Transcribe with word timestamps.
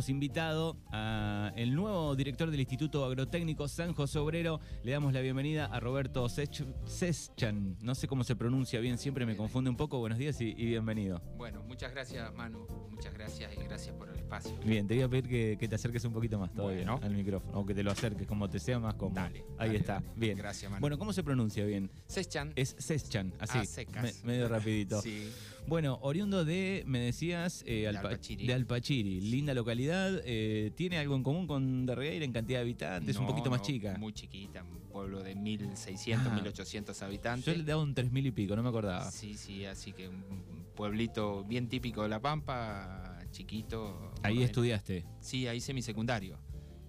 hemos 0.00 0.08
invitado 0.08 0.78
al 0.92 1.74
nuevo 1.74 2.16
director 2.16 2.50
del 2.50 2.60
Instituto 2.60 3.04
Agrotécnico 3.04 3.68
San 3.68 3.92
José 3.92 4.18
Obrero. 4.18 4.58
Le 4.82 4.92
damos 4.92 5.12
la 5.12 5.20
bienvenida 5.20 5.66
a 5.66 5.78
Roberto 5.78 6.26
Seschan. 6.30 7.76
No 7.82 7.94
sé 7.94 8.08
cómo 8.08 8.24
se 8.24 8.34
pronuncia 8.34 8.80
bien, 8.80 8.96
siempre 8.96 9.26
me 9.26 9.36
confunde 9.36 9.68
un 9.68 9.76
poco. 9.76 9.98
Buenos 9.98 10.16
días 10.16 10.40
y, 10.40 10.54
bienvenido. 10.54 11.20
Bueno, 11.36 11.62
muchas 11.64 11.92
gracias, 11.92 12.32
Manu. 12.32 12.66
Muchas 12.88 13.12
gracias 13.12 13.52
y 13.54 13.62
gracias 13.62 13.94
por 13.94 14.08
el 14.08 14.16
espacio. 14.16 14.58
Bien, 14.64 14.88
te 14.88 14.94
voy 14.94 15.02
a 15.02 15.08
pedir 15.10 15.58
que, 15.58 15.68
te 15.68 15.74
acerques 15.74 16.02
un 16.06 16.14
poquito 16.14 16.38
más 16.38 16.50
todavía 16.54 16.86
¿no? 16.86 16.98
al 17.02 17.14
micrófono, 17.14 17.58
o 17.58 17.66
que 17.66 17.74
te 17.74 17.82
lo 17.82 17.90
acerques 17.90 18.26
como 18.26 18.48
te 18.48 18.58
sea 18.58 18.78
más 18.78 18.94
cómodo. 18.94 19.20
Dale. 19.20 19.44
Ahí 19.58 19.76
está. 19.76 20.02
Bien. 20.16 20.38
Gracias, 20.38 20.70
Manu. 20.70 20.80
Bueno, 20.80 20.98
¿cómo 20.98 21.12
se 21.12 21.22
pronuncia 21.22 21.66
bien? 21.66 21.90
Seschan. 22.06 22.54
Es 22.56 22.74
Seschan, 22.78 23.34
así. 23.38 23.58
Ah, 23.58 23.66
secas. 23.66 24.24
medio 24.24 24.48
rapidito. 24.48 25.02
sí. 25.02 25.30
Bueno, 25.66 25.98
oriundo 26.02 26.44
de, 26.44 26.82
me 26.86 27.00
decías, 27.00 27.62
eh, 27.66 27.86
Alpachiri. 27.86 28.46
de 28.46 28.54
Alpachiri. 28.54 29.20
Linda 29.20 29.54
localidad. 29.54 29.89
Eh, 30.24 30.72
¿Tiene 30.74 30.98
algo 30.98 31.16
en 31.16 31.22
común 31.22 31.46
con 31.46 31.86
Darregueira 31.86 32.24
en 32.24 32.32
cantidad 32.32 32.58
de 32.58 32.62
habitantes? 32.62 33.16
un 33.16 33.26
poquito 33.26 33.50
más 33.50 33.62
chica. 33.62 33.96
Muy 33.98 34.12
chiquita, 34.12 34.62
un 34.62 34.88
pueblo 34.88 35.22
de 35.22 35.36
1.600, 35.36 36.42
1.800 36.42 37.02
habitantes. 37.02 37.46
Yo 37.46 37.54
le 37.54 37.64
daba 37.64 37.82
un 37.82 37.94
3.000 37.94 38.26
y 38.26 38.30
pico, 38.30 38.56
no 38.56 38.62
me 38.62 38.68
acordaba. 38.68 39.10
Sí, 39.10 39.34
sí, 39.34 39.64
así 39.64 39.92
que 39.92 40.08
un 40.08 40.66
pueblito 40.74 41.44
bien 41.44 41.68
típico 41.68 42.02
de 42.02 42.08
La 42.08 42.20
Pampa, 42.20 43.18
chiquito. 43.30 44.12
¿Ahí 44.22 44.42
estudiaste? 44.42 45.04
Sí, 45.20 45.46
ahí 45.46 45.58
hice 45.58 45.74
mi 45.74 45.82
secundario. 45.82 46.38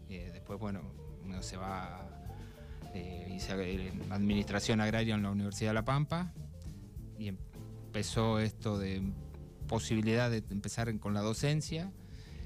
Eh, 0.10 0.30
después, 0.34 0.60
bueno, 0.60 0.94
uno 1.24 1.41
se 1.41 1.58
va. 1.58 2.08
Eh, 2.94 3.34
hice 3.34 3.54
administración 4.10 4.82
agraria 4.82 5.16
en 5.16 5.24
la 5.24 5.32
Universidad 5.32 5.70
de 5.70 5.76
La 5.76 5.86
Pampa 5.86 6.34
y 7.18 7.30
empezó 7.30 8.40
esto 8.40 8.77
de 8.77 9.02
posibilidad 9.68 10.30
de 10.30 10.44
empezar 10.49 10.94
con 10.99 11.13
la 11.13 11.22
docencia. 11.22 11.94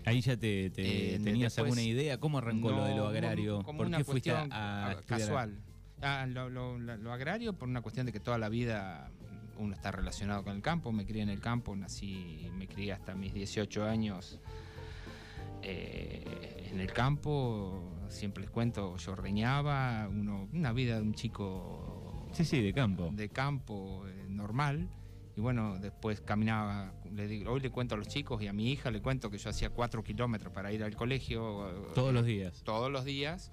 Ahí 0.05 0.21
ya 0.21 0.37
te, 0.37 0.67
eh, 0.67 1.19
tenías 1.23 1.57
alguna 1.57 1.81
idea, 1.81 2.19
¿cómo 2.19 2.37
arrancó 2.37 2.69
lo 2.71 2.85
de 2.85 2.95
lo 2.95 3.07
agrario? 3.07 3.63
Como 3.63 3.79
¿Por 3.79 3.91
qué 3.91 4.03
fuiste 4.03 4.31
a, 4.31 4.97
casual? 5.05 5.57
Ah, 6.01 6.27
lo, 6.27 7.11
agrario 7.11 7.53
por 7.53 7.67
una 7.67 7.81
cuestión 7.81 8.05
de 8.05 8.11
que 8.11 8.19
toda 8.19 8.37
la 8.37 8.49
vida 8.49 9.09
uno 9.57 9.73
está 9.73 9.91
relacionado 9.91 10.43
con 10.43 10.55
el 10.55 10.61
campo, 10.61 10.91
me 10.91 11.05
crié 11.05 11.23
en 11.23 11.29
el 11.29 11.39
campo, 11.39 11.75
nací, 11.75 12.51
me 12.55 12.67
crié 12.67 12.93
hasta 12.93 13.15
mis 13.15 13.33
18 13.33 13.85
años 13.85 14.39
eh, 15.63 16.69
en 16.71 16.79
el 16.79 16.91
campo, 16.91 17.81
siempre 18.09 18.41
les 18.41 18.51
cuento, 18.51 18.97
yo 18.97 19.15
reñaba, 19.15 20.07
uno, 20.09 20.47
una 20.53 20.73
vida 20.73 20.97
de 20.97 21.01
un 21.01 21.15
chico... 21.15 22.27
Sí, 22.33 22.45
sí, 22.45 22.61
de 22.61 22.73
campo. 22.73 23.09
De 23.13 23.29
campo 23.29 24.05
eh, 24.07 24.25
normal. 24.27 24.87
Y 25.37 25.41
bueno, 25.41 25.77
después 25.79 26.21
caminaba, 26.21 26.93
le 27.13 27.27
digo, 27.27 27.51
hoy 27.51 27.59
le 27.59 27.69
cuento 27.69 27.95
a 27.95 27.97
los 27.97 28.07
chicos 28.07 28.41
y 28.41 28.47
a 28.47 28.53
mi 28.53 28.71
hija 28.71 28.89
le 28.89 29.01
cuento 29.01 29.29
que 29.29 29.37
yo 29.37 29.49
hacía 29.49 29.69
cuatro 29.69 30.01
kilómetros 30.01 30.53
para 30.53 30.71
ir 30.71 30.83
al 30.83 30.95
colegio. 30.95 31.91
Todos 31.93 32.13
los 32.13 32.25
días. 32.25 32.61
Todos 32.63 32.89
los 32.89 33.03
días. 33.03 33.51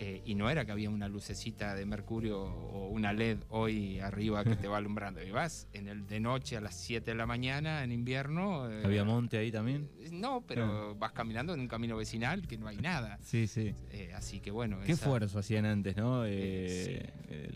Eh, 0.00 0.22
y 0.24 0.36
no 0.36 0.48
era 0.48 0.64
que 0.64 0.70
había 0.70 0.90
una 0.90 1.08
lucecita 1.08 1.74
de 1.74 1.84
mercurio 1.84 2.40
o 2.42 2.88
una 2.88 3.12
LED 3.12 3.38
hoy 3.48 3.98
arriba 3.98 4.44
que 4.44 4.54
te 4.54 4.68
va 4.68 4.76
alumbrando. 4.78 5.22
Y 5.22 5.30
vas 5.30 5.66
en 5.72 5.88
el 5.88 6.06
de 6.06 6.20
noche 6.20 6.56
a 6.56 6.60
las 6.60 6.76
7 6.76 7.10
de 7.10 7.16
la 7.16 7.26
mañana 7.26 7.82
en 7.82 7.90
invierno. 7.90 8.70
Eh, 8.70 8.82
¿Había 8.84 9.04
monte 9.04 9.38
ahí 9.38 9.50
también? 9.50 9.88
Eh, 9.98 10.10
no, 10.12 10.44
pero 10.46 10.94
vas 10.94 11.12
caminando 11.12 11.52
en 11.52 11.60
un 11.60 11.68
camino 11.68 11.96
vecinal 11.96 12.46
que 12.46 12.56
no 12.56 12.68
hay 12.68 12.76
nada. 12.76 13.18
Sí, 13.28 13.46
sí. 13.46 13.74
así 14.14 14.40
que 14.40 14.50
bueno. 14.50 14.78
Qué 14.86 14.92
esfuerzo 14.92 15.38
hacían 15.38 15.66
antes, 15.66 15.96
¿no? 15.96 16.24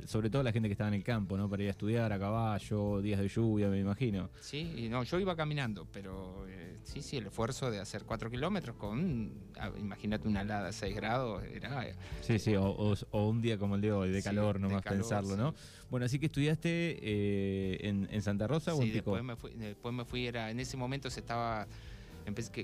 sobre 0.07 0.29
todo 0.29 0.43
la 0.43 0.53
gente 0.53 0.69
que 0.69 0.73
estaba 0.73 0.89
en 0.89 0.95
el 0.95 1.05
campo, 1.05 1.37
¿no? 1.39 1.49
Para 1.49 1.63
ir 1.63 1.69
a 1.69 1.71
estudiar 1.71 2.13
a 2.13 2.19
caballo, 2.19 3.01
días 3.01 3.21
de 3.21 3.29
lluvia, 3.29 3.69
me 3.69 3.79
imagino. 3.79 4.29
Sí, 4.41 4.75
y 4.77 4.89
no, 4.91 5.03
yo 5.03 5.19
iba 5.19 5.35
caminando, 5.35 5.87
pero 5.91 6.47
sí, 6.85 7.01
sí, 7.01 7.17
el 7.17 7.27
esfuerzo 7.27 7.71
de 7.71 7.81
hacer 7.81 8.05
4 8.05 8.31
kilómetros 8.31 8.77
con, 8.77 9.33
ah, 9.59 9.71
imagínate 9.79 10.29
una 10.29 10.43
helada 10.43 10.69
a 10.69 10.73
6 10.73 10.95
grados, 10.95 11.43
era. 11.45 11.87
Sí, 12.21 12.32
sí, 12.39 12.55
o, 12.57 12.97
un 13.13 13.43
día 13.43 13.59
como 13.59 13.77
el 13.77 13.81
de 13.81 13.93
hoy, 13.93 14.11
de 14.11 14.23
calor, 14.23 14.61
nomás 14.61 14.83
pensarlo, 14.83 15.37
¿no? 15.37 15.55
Bueno, 15.91 16.07
así 16.07 16.19
que 16.19 16.27
estudiaste 16.27 16.99
eh, 17.03 17.79
en, 17.83 18.23
Santa 18.23 18.47
Rosa 18.47 18.75
o 18.75 18.83
en 18.83 18.93
Pico? 18.93 19.15
Después 19.15 19.25
me 19.25 19.37
fui, 19.37 19.53
después 19.55 19.95
me 19.95 20.05
fui, 20.05 20.27
era, 20.27 20.51
en 20.51 20.61
ese 20.61 20.77
momento 20.77 21.11
se 21.11 21.21
estaba 21.21 21.67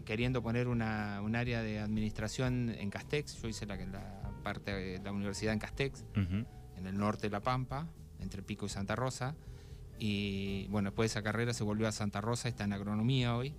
queriendo 0.04 0.42
poner 0.42 0.68
una, 0.68 1.20
un 1.22 1.36
área 1.36 1.62
de 1.62 1.78
administración 1.78 2.74
en 2.78 2.90
Castex. 2.90 3.42
Yo 3.42 3.48
hice 3.48 3.66
la, 3.66 3.76
la 3.76 4.30
parte 4.42 4.72
de 4.72 4.98
la 5.02 5.12
universidad 5.12 5.52
en 5.52 5.58
Castex, 5.58 6.04
en 6.14 6.86
el 6.86 6.96
norte 6.96 7.22
de 7.22 7.30
La 7.30 7.40
Pampa, 7.40 7.88
entre 8.20 8.42
Pico 8.42 8.66
y 8.66 8.68
Santa 8.68 8.96
Rosa. 8.96 9.36
Y 9.98 10.68
bueno, 10.68 10.90
después 10.90 11.10
de 11.10 11.18
esa 11.18 11.22
carrera 11.22 11.52
se 11.52 11.64
volvió 11.64 11.88
a 11.88 11.92
Santa 11.92 12.20
Rosa, 12.20 12.48
está 12.48 12.64
en 12.64 12.72
agronomía 12.72 13.36
hoy. 13.36 13.54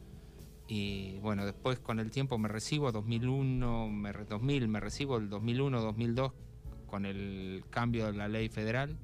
Y 0.72 1.18
bueno, 1.22 1.48
después 1.48 1.80
con 1.80 2.00
el 2.00 2.12
tiempo 2.12 2.38
me 2.38 2.48
recibo, 2.48 2.92
2001, 2.92 3.90
me, 3.90 4.14
2000, 4.14 4.68
me 4.68 4.80
recibo 4.80 5.18
el 5.18 5.28
2001, 5.28 5.82
2002 5.82 6.32
con 6.86 7.08
el 7.08 7.64
cambio 7.72 8.06
de 8.06 8.14
la 8.14 8.28
ley 8.28 8.50
federal. 8.50 8.96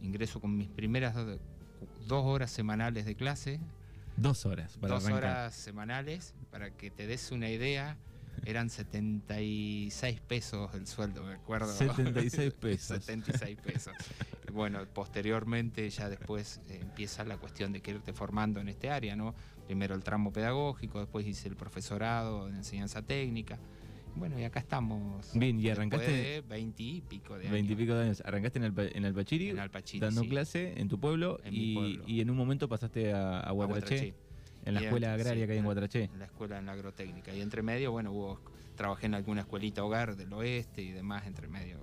Ingreso 0.00 0.40
con 0.40 0.56
mis 0.56 0.68
primeras 0.68 1.14
dos, 2.06 2.24
horas 2.24 2.50
semanales 2.50 3.04
de 3.04 3.16
clase. 3.16 3.60
Dos 4.16 4.46
horas, 4.46 4.78
para 4.78 4.94
Dos 4.94 5.04
horas 5.04 5.54
semanales, 5.54 6.34
para 6.50 6.70
que 6.70 6.90
te 6.90 7.06
des 7.06 7.32
una 7.32 7.50
idea 7.50 7.98
eran 8.46 8.70
76 8.70 10.20
pesos 10.20 10.72
el 10.74 10.86
sueldo, 10.86 11.22
me 11.24 11.34
acuerdo. 11.34 11.70
76 11.72 12.54
pesos. 12.60 13.04
76 13.04 13.58
pesos. 13.60 13.92
bueno, 14.52 14.86
posteriormente 14.86 15.90
ya 15.90 16.08
después 16.08 16.60
eh, 16.68 16.78
empieza 16.80 17.24
la 17.24 17.36
cuestión 17.36 17.72
de 17.72 17.82
que 17.82 17.90
irte 17.90 18.12
formando 18.12 18.60
en 18.60 18.68
este 18.68 18.90
área, 18.90 19.16
¿no? 19.16 19.34
Primero 19.68 19.94
el 19.94 20.02
tramo 20.02 20.32
pedagógico, 20.32 20.98
después 20.98 21.26
hice 21.26 21.46
el 21.46 21.54
profesorado 21.54 22.48
de 22.48 22.56
enseñanza 22.56 23.02
técnica. 23.02 23.58
Bueno, 24.16 24.40
y 24.40 24.44
acá 24.44 24.60
estamos. 24.60 25.30
Bien, 25.34 25.60
y 25.60 25.68
arrancaste. 25.68 26.10
De 26.10 26.40
20 26.40 26.82
y 26.82 27.00
pico 27.02 27.34
de 27.34 27.40
años. 27.40 27.52
20 27.52 27.72
y 27.74 27.76
pico 27.76 27.94
de 27.94 28.04
años. 28.04 28.22
Arrancaste 28.24 28.58
en 28.60 28.64
el, 28.64 28.72
en 28.94 29.04
el 29.04 29.12
Pachiri. 29.12 29.50
En 29.50 29.58
Alpachiri. 29.58 30.00
Dando 30.00 30.22
clase 30.22 30.72
en 30.80 30.88
tu 30.88 30.98
pueblo. 30.98 31.38
y, 31.50 32.00
y, 32.06 32.22
en 32.22 32.30
un 32.30 32.36
momento 32.38 32.66
pasaste 32.66 33.12
a, 33.12 33.40
a 33.40 33.52
en 34.64 34.74
la 34.74 34.80
escuela 34.80 35.12
agraria 35.12 35.46
que 35.46 35.52
hay 35.52 35.58
en 35.58 35.64
Guatraché. 35.64 36.04
En 36.04 36.18
la 36.18 36.24
escuela 36.24 36.58
en 36.58 36.64
la 36.66 36.72
agrotécnica. 36.72 37.34
Y 37.34 37.42
entre 37.42 37.62
medio, 37.62 37.92
bueno, 37.92 38.12
hubo, 38.12 38.40
trabajé 38.74 39.04
en 39.04 39.14
alguna 39.14 39.42
escuelita 39.42 39.84
hogar 39.84 40.16
del 40.16 40.32
oeste 40.32 40.80
y 40.80 40.92
demás, 40.92 41.26
entre 41.26 41.46
medio 41.46 41.78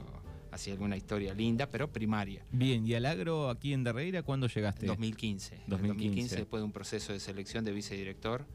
hacía 0.51 0.73
alguna 0.73 0.97
historia 0.97 1.33
linda, 1.33 1.69
pero 1.69 1.91
primaria. 1.91 2.45
Bien, 2.51 2.85
¿y 2.85 2.93
al 2.93 3.05
agro 3.05 3.49
aquí 3.49 3.73
en 3.73 3.83
Derreira 3.83 4.23
cuándo 4.23 4.47
llegaste? 4.47 4.85
2015. 4.85 5.61
2015. 5.67 6.35
después 6.35 6.61
de 6.61 6.65
un 6.65 6.71
proceso 6.71 7.13
de 7.13 7.19
selección 7.19 7.65
de 7.65 7.71
vicedirector. 7.71 8.45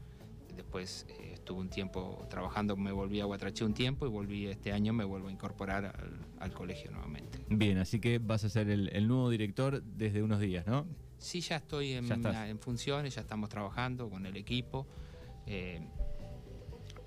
Después 0.55 1.05
eh, 1.09 1.31
estuve 1.33 1.61
un 1.61 1.69
tiempo 1.69 2.25
trabajando, 2.29 2.75
me 2.75 2.91
volví 2.91 3.21
a 3.21 3.25
Guatraché 3.25 3.63
un 3.63 3.73
tiempo 3.73 4.05
y 4.05 4.09
volví 4.09 4.47
este 4.47 4.71
año, 4.73 4.93
me 4.93 5.05
vuelvo 5.05 5.29
a 5.29 5.31
incorporar 5.31 5.95
al, 6.39 6.53
colegio 6.53 6.91
nuevamente. 6.91 7.39
Bien, 7.49 7.77
así 7.77 7.99
que 7.99 8.19
vas 8.19 8.43
a 8.43 8.49
ser 8.49 8.69
el 8.69 9.07
nuevo 9.07 9.29
director 9.29 9.81
desde 9.81 10.21
unos 10.21 10.39
días, 10.39 10.67
¿no? 10.67 10.85
Sí, 11.21 11.39
ya 11.41 11.57
estoy 11.57 11.93
en, 11.93 12.59
funciones, 12.59 13.13
ya 13.13 13.21
estamos 13.21 13.47
trabajando 13.47 14.09
con 14.09 14.25
el 14.25 14.35
equipo, 14.35 14.87
eh, 15.45 15.79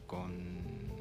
con 0.07 0.95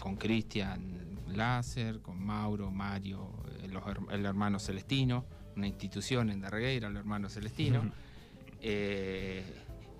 con 0.00 0.16
Cristian 0.16 0.97
Láser, 1.36 2.00
con 2.00 2.22
Mauro, 2.22 2.70
Mario, 2.70 3.30
el, 3.62 4.26
hermano 4.26 4.58
Celestino, 4.58 5.24
una 5.56 5.66
institución 5.66 6.30
en 6.30 6.40
Darregueira, 6.40 6.88
el 6.88 6.96
hermano 6.96 7.28
Celestino, 7.28 7.90
eh, 8.60 9.44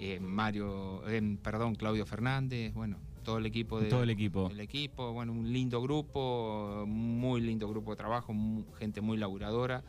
eh, 0.00 0.20
Mario, 0.20 1.02
perdón, 1.42 1.74
Claudio 1.74 2.06
Fernández, 2.06 2.72
bueno, 2.74 2.98
todo 3.22 3.38
el 3.38 3.46
equipo 3.46 3.80
de 3.80 3.88
todo 3.88 4.02
el 4.02 4.10
equipo. 4.10 4.48
el 4.50 4.60
equipo 4.60 5.12
bueno 5.12 5.32
un 5.32 5.52
lindo 5.52 5.82
grupo 5.82 6.84
muy 6.86 7.42
lindo 7.42 7.68
grupo 7.68 7.90
de 7.90 7.96
trabajo 7.98 8.34
gente 8.78 9.02
muy 9.02 9.18
laburadora 9.18 9.84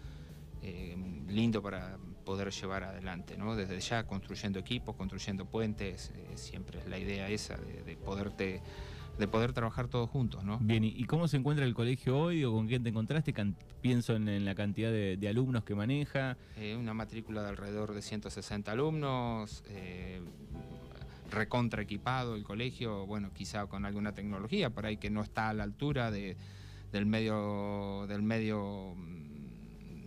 lindo 1.29 1.61
para 1.61 1.97
poder 2.25 2.51
llevar 2.51 2.83
adelante, 2.83 3.38
¿no? 3.38 3.55
Desde 3.55 3.79
ya 3.79 4.05
construyendo 4.05 4.59
equipos, 4.59 4.95
construyendo 4.95 5.45
puentes, 5.45 6.11
eh, 6.16 6.38
siempre 6.38 6.79
es 6.79 6.88
la 6.88 6.99
idea 6.99 7.29
esa 7.29 7.57
de, 7.57 7.95
poderte 7.95 8.61
de 9.19 9.28
poder 9.28 9.52
trabajar 9.52 9.90
todos 9.90 10.09
juntos, 10.09 10.46
¿no? 10.46 10.58
Bien, 10.61 10.84
¿y 10.84 11.03
cómo 11.03 11.28
se 11.28 11.38
encuentra 11.38 11.66
el 11.66 11.73
colegio 11.73 12.17
hoy 12.17 12.46
o 12.46 12.53
con 12.53 12.67
quién 12.67 12.84
te 12.84 12.90
encontraste? 12.90 13.34
pienso 13.82 14.16
en, 14.16 14.46
la 14.46 14.55
cantidad 14.55 14.91
de, 14.91 15.28
alumnos 15.29 15.64
que 15.64 15.76
maneja. 15.76 16.38
Eh, 16.58 16.76
una 16.79 16.93
matrícula 16.93 17.43
de 17.43 17.49
alrededor 17.49 17.93
de 17.93 18.02
160 18.02 18.72
alumnos, 18.72 19.64
eh, 19.67 20.22
recontra 21.29 21.82
equipado 21.82 22.35
el 22.35 22.43
colegio, 22.43 23.05
bueno, 23.05 23.32
quizá 23.34 23.67
con 23.67 23.85
alguna 23.85 24.14
tecnología 24.14 24.70
por 24.70 24.85
ahí 24.85 24.97
que 24.97 25.09
no 25.09 25.22
está 25.22 25.49
a 25.49 25.53
la 25.53 25.64
altura 25.64 26.11
de, 26.11 26.38
del 26.91 27.05
medio 27.05 28.05
del 28.08 28.23
medio 28.23 28.96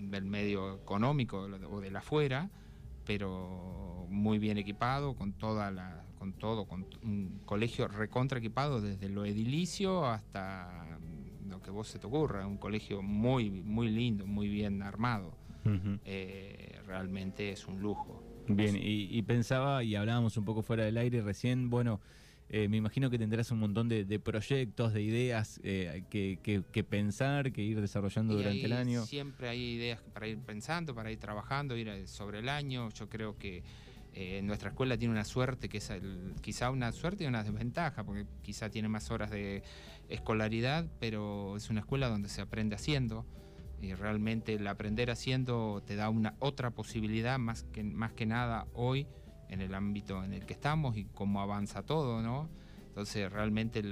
del 0.00 0.24
medio 0.24 0.74
económico 0.76 1.48
o 1.70 1.80
de 1.80 1.90
la 1.90 2.00
afuera, 2.00 2.50
pero 3.06 4.06
muy 4.08 4.38
bien 4.38 4.58
equipado, 4.58 5.14
con 5.14 5.32
toda 5.32 5.70
la, 5.70 6.01
con 6.22 6.34
todo, 6.34 6.66
con 6.66 6.86
un 7.02 7.40
colegio 7.44 7.88
recontra 7.88 8.38
equipado 8.38 8.80
desde 8.80 9.08
lo 9.08 9.24
edilicio 9.24 10.06
hasta 10.06 11.00
lo 11.48 11.60
que 11.60 11.72
vos 11.72 11.88
se 11.88 11.98
te 11.98 12.06
ocurra, 12.06 12.46
un 12.46 12.58
colegio 12.58 13.02
muy, 13.02 13.50
muy 13.50 13.90
lindo, 13.90 14.24
muy 14.24 14.48
bien 14.48 14.82
armado. 14.82 15.34
Eh, 16.04 16.78
realmente 16.86 17.50
es 17.50 17.66
un 17.66 17.80
lujo. 17.80 18.22
Bien, 18.46 18.76
y, 18.76 19.08
y, 19.10 19.22
pensaba, 19.22 19.82
y 19.82 19.96
hablábamos 19.96 20.36
un 20.36 20.44
poco 20.44 20.62
fuera 20.62 20.84
del 20.84 20.96
aire 20.96 21.22
recién, 21.22 21.70
bueno, 21.70 22.00
eh, 22.48 22.68
me 22.68 22.76
imagino 22.76 23.10
que 23.10 23.18
tendrás 23.18 23.50
un 23.50 23.58
montón 23.58 23.88
de, 23.88 24.20
proyectos, 24.20 24.92
de 24.92 25.02
ideas 25.02 25.58
eh, 25.64 26.04
que, 26.08 26.84
pensar, 26.84 27.50
que 27.50 27.62
ir 27.62 27.80
desarrollando 27.80 28.36
durante 28.36 28.64
el 28.64 28.74
año. 28.74 29.04
Siempre 29.06 29.48
hay 29.48 29.74
ideas 29.74 30.00
para 30.12 30.28
ir 30.28 30.38
pensando, 30.38 30.94
para 30.94 31.10
ir 31.10 31.18
trabajando, 31.18 31.76
ir 31.76 32.06
sobre 32.06 32.38
el 32.38 32.48
año. 32.48 32.90
Yo 32.90 33.08
creo 33.08 33.36
que 33.38 33.64
nuestra 34.42 34.70
escuela 34.70 34.96
tiene 34.96 35.12
una 35.12 35.24
suerte 35.24 35.68
que 35.68 35.78
es 35.78 35.90
quizá 36.40 36.70
una 36.70 36.92
suerte 36.92 37.24
y 37.24 37.26
una 37.26 37.42
desventaja, 37.42 38.04
porque 38.04 38.26
quizá 38.42 38.68
tiene 38.70 38.88
más 38.88 39.10
horas 39.10 39.30
de 39.30 39.62
escolaridad, 40.08 40.86
pero 41.00 41.56
es 41.56 41.70
una 41.70 41.80
escuela 41.80 42.08
donde 42.08 42.28
se 42.28 42.40
aprende 42.40 42.74
haciendo 42.74 43.24
y 43.82 43.94
realmente 43.94 44.54
el 44.54 44.66
aprender 44.66 45.10
haciendo 45.10 45.82
te 45.84 45.96
da 45.96 46.08
una 46.08 46.36
otra 46.38 46.70
posibilidad 46.70 47.38
más 47.38 47.64
que, 47.64 47.82
más 47.82 48.12
que 48.12 48.26
nada 48.26 48.66
hoy 48.74 49.08
en 49.48 49.60
el 49.60 49.74
ámbito 49.74 50.22
en 50.24 50.32
el 50.32 50.46
que 50.46 50.52
estamos 50.52 50.96
y 50.96 51.04
cómo 51.04 51.40
avanza 51.40 51.82
todo, 51.82 52.22
¿no? 52.22 52.48
Entonces 52.86 53.30
realmente 53.32 53.82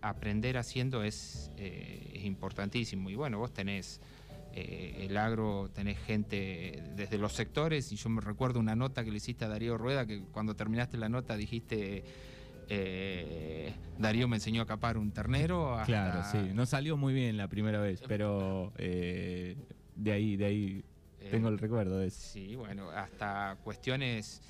aprender 0.00 0.58
haciendo 0.58 1.04
es, 1.04 1.52
eh, 1.58 2.20
importantísimo. 2.24 3.08
Y 3.08 3.14
bueno, 3.14 3.38
vos 3.38 3.52
tenés 3.52 4.00
eh, 4.56 5.06
el 5.06 5.16
agro, 5.18 5.70
tenés 5.72 5.98
gente 5.98 6.82
desde 6.96 7.18
los 7.18 7.34
sectores 7.34 7.92
y 7.92 7.96
yo 7.96 8.08
me 8.08 8.22
recuerdo 8.22 8.58
una 8.58 8.74
nota 8.74 9.04
que 9.04 9.10
le 9.10 9.18
hiciste 9.18 9.44
a 9.44 9.48
Darío 9.48 9.76
Rueda 9.76 10.06
que 10.06 10.22
cuando 10.32 10.56
terminaste 10.56 10.96
la 10.96 11.10
nota 11.10 11.36
dijiste 11.36 12.04
eh, 12.68 13.74
Darío 13.98 14.28
me 14.28 14.36
enseñó 14.36 14.62
a 14.62 14.66
capar 14.66 14.98
un 14.98 15.12
ternero. 15.12 15.78
Claro, 15.84 16.22
sí. 16.30 16.52
No 16.54 16.66
salió 16.66 16.96
muy 16.96 17.14
bien 17.14 17.36
la 17.36 17.48
primera 17.48 17.80
vez, 17.80 18.02
pero 18.06 18.72
eh, 18.76 19.56
de 19.94 20.12
ahí, 20.12 20.36
de 20.36 20.44
ahí 20.44 20.84
eh, 21.20 21.28
tengo 21.30 21.48
el 21.48 21.58
recuerdo 21.58 21.98
de 21.98 22.08
eso. 22.08 22.32
Sí, 22.32 22.56
bueno, 22.56 22.90
hasta 22.90 23.58
cuestiones. 23.62 24.40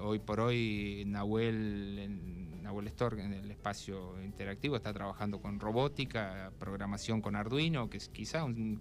hoy 0.00 0.18
por 0.20 0.40
hoy 0.40 1.04
Nahuel, 1.06 1.98
en, 1.98 2.62
Nahuel 2.62 2.86
Store 2.88 3.22
en 3.22 3.32
el 3.32 3.50
espacio 3.50 4.22
interactivo 4.22 4.76
está 4.76 4.92
trabajando 4.92 5.40
con 5.40 5.60
robótica, 5.60 6.52
programación 6.58 7.20
con 7.20 7.36
Arduino, 7.36 7.88
que 7.88 7.98
es 7.98 8.08
quizá 8.08 8.44
un, 8.44 8.80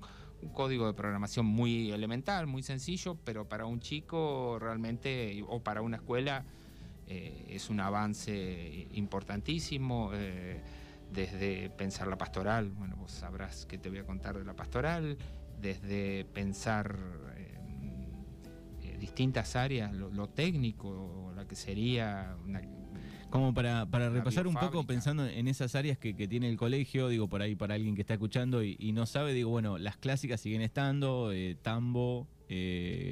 código 0.54 0.88
de 0.88 0.94
programación 0.94 1.46
muy 1.46 1.92
elemental, 1.92 2.48
muy 2.48 2.64
sencillo, 2.64 3.18
pero 3.24 3.48
para 3.48 3.66
un 3.66 3.80
chico 3.80 4.58
realmente, 4.60 5.44
o 5.48 5.62
para 5.62 5.82
una 5.82 5.98
escuela, 5.98 6.46
eh, 7.08 7.46
es 7.50 7.70
un 7.70 7.80
avance 7.80 8.88
importantísimo. 8.94 10.12
Eh, 10.14 10.62
desde 11.12 11.70
pensar 11.70 12.08
la 12.08 12.18
pastoral, 12.18 12.72
bueno, 12.72 12.96
vos 12.98 13.12
sabrás 13.12 13.66
que 13.66 13.78
te 13.78 13.90
voy 13.90 14.00
a 14.00 14.06
contar 14.06 14.38
de 14.38 14.44
la 14.44 14.56
pastoral, 14.56 15.18
desde 15.62 16.26
pensar 16.26 16.98
eh, 17.38 18.98
distintas 19.00 19.56
áreas, 19.56 19.94
lo, 19.94 20.28
técnico, 20.30 21.32
la 21.36 21.48
que 21.48 21.56
sería 21.56 22.36
como 23.30 23.54
para, 23.54 23.86
repasar 23.86 24.48
un 24.48 24.56
poco, 24.56 24.86
pensando 24.86 25.26
en 25.26 25.48
esas 25.48 25.76
áreas 25.76 25.98
que, 25.98 26.14
tiene 26.14 26.50
el 26.50 26.58
colegio, 26.58 27.08
digo, 27.10 27.28
por 27.28 27.42
ahí 27.42 27.56
para 27.56 27.76
alguien 27.76 27.96
que 27.96 28.02
está 28.02 28.14
escuchando 28.14 28.64
y, 28.64 28.92
no 28.94 29.06
sabe, 29.06 29.34
digo, 29.34 29.50
bueno, 29.50 29.78
las 29.78 29.98
clásicas 29.98 30.42
siguen 30.42 30.62
estando, 30.62 31.32
tambo. 31.62 32.28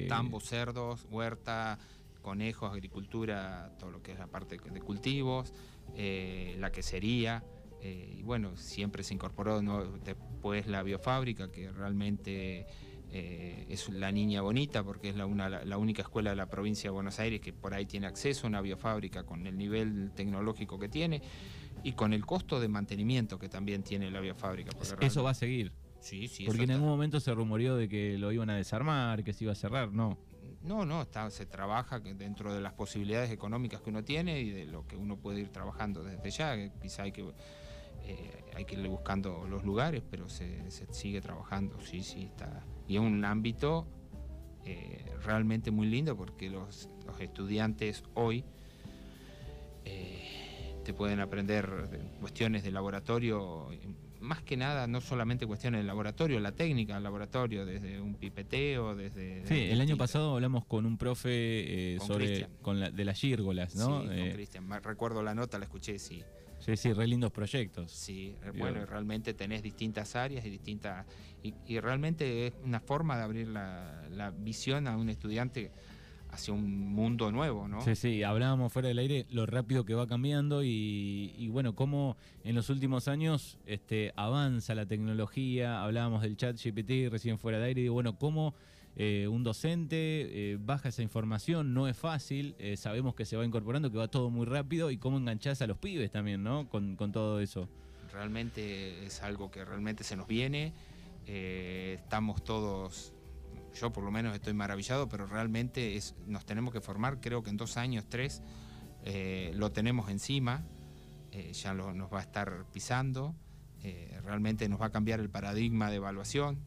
Tambo, 0.08 0.40
cerdos, 0.40 1.06
huerta, 1.10 1.78
conejos, 2.24 2.72
agricultura, 2.72 3.70
todo 3.78 3.90
lo 3.90 4.02
que 4.02 4.12
es 4.12 4.18
la 4.18 4.26
parte 4.26 4.56
de 4.56 4.80
cultivos, 4.80 5.52
eh, 5.94 6.56
la 6.58 6.72
quesería. 6.72 7.44
Eh, 7.82 8.16
y 8.18 8.22
bueno, 8.22 8.56
siempre 8.56 9.04
se 9.04 9.12
incorporó 9.12 9.60
después 10.02 10.66
la 10.66 10.82
biofábrica, 10.82 11.52
que 11.52 11.70
realmente 11.70 12.66
eh, 13.16 13.66
es 13.68 13.88
la 13.90 14.10
niña 14.10 14.42
bonita, 14.42 14.82
porque 14.82 15.10
es 15.10 15.14
la, 15.14 15.26
la, 15.64 15.78
única 15.78 16.02
escuela 16.02 16.30
de 16.30 16.36
la 16.36 16.50
provincia 16.50 16.90
de 16.90 16.94
Buenos 16.94 17.20
Aires 17.20 17.40
que 17.40 17.52
por 17.52 17.72
ahí 17.72 17.86
tiene 17.86 18.08
acceso 18.08 18.48
a 18.48 18.48
una 18.48 18.60
biofábrica 18.60 19.22
con 19.22 19.46
el 19.46 19.56
nivel 19.56 20.10
tecnológico 20.16 20.80
que 20.80 20.88
tiene 20.88 21.22
y 21.84 21.92
con 21.92 22.12
el 22.12 22.26
costo 22.26 22.58
de 22.58 22.66
mantenimiento 22.66 23.38
que 23.38 23.48
también 23.48 23.84
tiene 23.84 24.10
la 24.10 24.18
biofábrica. 24.18 24.72
Eso 25.00 25.22
va 25.22 25.30
a 25.30 25.34
seguir. 25.34 25.70
Sí, 26.00 26.26
sí. 26.26 26.44
Porque 26.44 26.64
en 26.64 26.72
algún 26.72 26.88
momento 26.88 27.20
se 27.20 27.32
rumoreó 27.32 27.76
de 27.76 27.88
que 27.88 28.18
lo 28.18 28.32
iban 28.32 28.50
a 28.50 28.56
desarmar, 28.56 29.22
que 29.22 29.32
se 29.32 29.44
iba 29.44 29.52
a 29.52 29.56
cerrar, 29.56 29.92
¿no? 29.92 30.18
No, 30.64 30.84
no, 30.84 31.02
está, 31.02 31.30
se 31.30 31.46
trabaja 31.46 32.00
dentro 32.00 32.52
de 32.52 32.60
las 32.60 32.72
posibilidades 32.72 33.30
económicas 33.30 33.80
que 33.80 33.90
uno 33.90 34.02
tiene 34.02 34.40
y 34.40 34.50
de 34.50 34.64
lo 34.66 34.88
que 34.88 34.96
uno 34.96 35.18
puede 35.18 35.38
ir 35.38 35.50
trabajando 35.50 36.02
desde 36.02 36.30
ya. 36.32 36.72
Quizá 36.80 37.04
hay 37.04 37.12
que, 37.12 37.22
eh, 38.06 38.44
hay 38.56 38.64
que 38.64 38.74
ir 38.74 38.88
buscando 38.88 39.46
los 39.48 39.62
lugares, 39.62 40.02
pero 40.10 40.28
se, 40.28 40.68
sigue 40.90 41.20
trabajando, 41.20 41.80
sí, 41.80 42.02
sí, 42.02 42.24
está. 42.24 42.64
Y 42.88 42.96
es 42.96 43.00
un 43.00 43.24
ámbito 43.24 43.86
eh, 44.64 45.04
realmente 45.24 45.70
muy 45.70 45.86
lindo 45.86 46.16
porque 46.16 46.50
los, 46.50 46.88
estudiantes 47.20 48.02
hoy 48.14 48.44
eh, 49.84 50.74
te 50.84 50.92
pueden 50.92 51.20
aprender 51.20 51.88
cuestiones 52.20 52.64
de 52.64 52.72
laboratorio 52.72 53.68
más 54.24 54.42
que 54.42 54.56
nada, 54.56 54.86
no 54.86 55.00
solamente 55.00 55.46
cuestiones 55.46 55.80
del 55.80 55.86
laboratorio, 55.86 56.40
la 56.40 56.52
técnica 56.52 56.94
del 56.94 57.04
laboratorio, 57.04 57.64
desde 57.64 58.00
un 58.00 58.14
pipeteo, 58.14 58.96
desde... 58.96 59.46
Sí, 59.46 59.68
el 59.70 59.80
año 59.80 59.96
pasado 59.96 60.34
hablamos 60.34 60.64
con 60.64 60.86
un 60.86 60.98
profe 60.98 61.94
eh, 61.94 61.98
sobre 62.00 62.48
con 62.62 62.80
la, 62.80 62.90
de 62.90 63.04
las 63.04 63.18
gírgolas, 63.18 63.76
¿no? 63.76 64.00
Sí, 64.00 64.06
con 64.06 64.18
eh, 64.18 64.32
Cristian. 64.34 64.68
Recuerdo 64.82 65.22
la 65.22 65.34
nota, 65.34 65.58
la 65.58 65.66
escuché, 65.66 65.98
sí. 65.98 66.24
Sí, 66.64 66.76
sí, 66.76 66.92
re 66.92 67.06
lindos 67.06 67.30
proyectos. 67.30 67.90
Sí, 67.90 68.36
eh, 68.42 68.52
bueno, 68.56 68.86
realmente 68.86 69.34
tenés 69.34 69.62
distintas 69.62 70.16
áreas 70.16 70.44
y 70.46 70.50
distintas... 70.50 71.06
Y, 71.42 71.78
realmente 71.80 72.46
es 72.46 72.54
una 72.64 72.80
forma 72.80 73.18
de 73.18 73.22
abrir 73.22 73.48
la, 73.48 74.02
la 74.10 74.30
visión 74.30 74.88
a 74.88 74.96
un 74.96 75.10
estudiante 75.10 75.70
hacia 76.34 76.52
un 76.52 76.92
mundo 76.92 77.30
nuevo, 77.30 77.68
¿no? 77.68 77.80
Sí, 77.80 77.94
sí, 77.94 78.22
hablábamos 78.22 78.72
fuera 78.72 78.88
del 78.88 78.98
aire 78.98 79.26
lo 79.30 79.46
rápido 79.46 79.84
que 79.84 79.94
va 79.94 80.06
cambiando 80.06 80.62
y, 80.64 81.48
bueno, 81.50 81.74
cómo 81.74 82.16
en 82.42 82.54
los 82.54 82.70
últimos 82.70 83.08
años 83.08 83.58
este, 83.66 84.12
avanza 84.16 84.74
la 84.74 84.86
tecnología, 84.86 85.82
hablábamos 85.82 86.22
del 86.22 86.36
chat 86.36 86.56
GPT 86.56 87.10
recién 87.10 87.38
fuera 87.38 87.58
de 87.58 87.66
aire 87.66 87.82
y 87.82 87.88
bueno, 87.88 88.18
cómo 88.18 88.54
eh, 88.96 89.26
un 89.26 89.42
docente 89.42 89.96
eh, 90.52 90.58
baja 90.60 90.88
esa 90.88 91.02
información, 91.02 91.74
no 91.74 91.88
es 91.88 91.96
fácil, 91.96 92.54
eh, 92.58 92.76
sabemos 92.76 93.16
que 93.16 93.24
se 93.24 93.36
va 93.36 93.44
incorporando, 93.44 93.90
que 93.90 93.98
va 93.98 94.06
todo 94.06 94.30
muy 94.30 94.46
rápido 94.46 94.92
y 94.92 94.98
cómo 94.98 95.18
enganchás 95.18 95.60
a 95.62 95.66
los 95.66 95.78
pibes 95.78 96.12
también, 96.12 96.44
¿no? 96.44 96.68
Con, 96.68 96.94
con 96.94 97.10
todo 97.10 97.40
eso. 97.40 97.68
Realmente 98.12 99.04
es 99.04 99.20
algo 99.22 99.50
que 99.50 99.64
realmente 99.64 100.04
se 100.04 100.14
nos 100.14 100.28
viene, 100.28 100.72
estamos 101.26 102.44
todos 102.44 103.12
yo 103.74 103.92
por 103.92 104.04
lo 104.04 104.12
menos 104.12 104.32
estoy 104.36 104.52
maravillado, 104.52 105.08
pero 105.08 105.26
realmente 105.26 105.96
es, 105.96 106.14
nos 106.28 106.44
tenemos 106.44 106.72
que 106.72 106.80
formar, 106.80 107.20
creo 107.20 107.42
que 107.42 107.50
en 107.50 107.56
dos 107.56 107.76
años, 107.76 108.04
tres, 108.08 108.40
lo 109.52 109.72
tenemos 109.72 110.08
encima, 110.10 110.64
ya 111.52 111.74
nos 111.74 112.12
va 112.12 112.20
a 112.20 112.22
estar 112.22 112.66
pisando, 112.72 113.34
realmente 114.22 114.68
nos 114.68 114.80
va 114.80 114.86
a 114.86 114.90
cambiar 114.90 115.18
el 115.18 115.28
paradigma 115.28 115.90
de 115.90 115.96
evaluación 115.96 116.60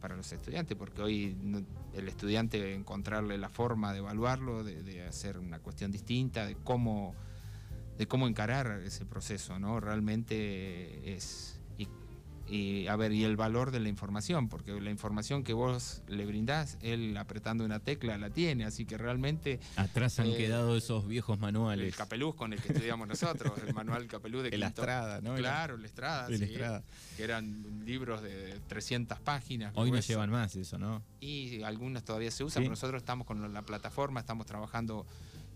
para 0.00 0.16
los 0.16 0.32
estudiantes, 0.32 0.76
porque 0.76 1.02
hoy 1.02 1.36
el 1.94 2.08
estudiante 2.08 2.74
encontrarle 2.74 3.38
la 3.38 3.48
forma 3.48 3.92
de 3.92 3.98
evaluarlo, 3.98 4.64
de, 4.64 4.82
de, 4.82 5.02
hacer 5.02 5.38
una 5.38 5.58
cuestión 5.58 5.90
distinta, 5.90 6.46
de 6.46 6.56
cómo, 6.56 7.14
de 7.96 8.06
cómo 8.06 8.28
encarar 8.28 8.80
ese 8.84 9.06
proceso, 9.06 9.58
¿no? 9.58 9.80
Realmente 9.80 11.14
es 11.14 11.57
y 12.48 12.86
a 12.86 12.96
ver, 12.96 13.12
y 13.12 13.24
el 13.24 13.36
valor 13.36 13.70
de 13.70 13.80
la 13.80 13.88
información, 13.88 14.48
porque 14.48 14.80
la 14.80 14.90
información 14.90 15.44
que 15.44 15.52
vos 15.52 16.02
le 16.08 16.24
brindás, 16.24 16.78
él 16.80 17.16
apretando 17.16 17.64
una 17.64 17.80
tecla 17.80 18.16
la 18.16 18.30
tiene, 18.30 18.64
así 18.64 18.86
que 18.86 18.96
realmente... 18.96 19.60
Atrás 19.76 20.18
han 20.18 20.30
eh, 20.30 20.36
quedado 20.36 20.76
esos 20.76 21.06
viejos 21.06 21.38
manuales. 21.38 21.86
El 21.86 21.94
capeluz 21.94 22.34
con 22.34 22.52
el 22.52 22.60
que 22.60 22.72
estudiamos 22.72 23.06
nosotros, 23.06 23.52
el 23.66 23.74
manual 23.74 24.06
capeluz 24.06 24.44
de 24.44 24.48
El 24.58 24.62
Estrada, 24.62 25.20
¿no? 25.20 25.34
Claro, 25.34 25.74
el 25.74 25.84
Estrada, 25.84 26.28
sí, 26.28 26.46
que 26.46 27.22
eran 27.22 27.84
libros 27.84 28.22
de 28.22 28.58
300 28.68 29.20
páginas. 29.20 29.72
Hoy 29.74 29.90
no 29.90 30.00
llevan 30.00 30.30
más 30.30 30.56
eso, 30.56 30.78
¿no? 30.78 31.02
Y 31.20 31.62
algunos 31.62 32.04
todavía 32.04 32.30
se 32.30 32.44
usan, 32.44 32.62
pero 32.62 32.70
nosotros 32.70 33.02
estamos 33.02 33.26
con 33.26 33.52
la 33.52 33.62
plataforma, 33.62 34.20
estamos 34.20 34.46
trabajando... 34.46 35.06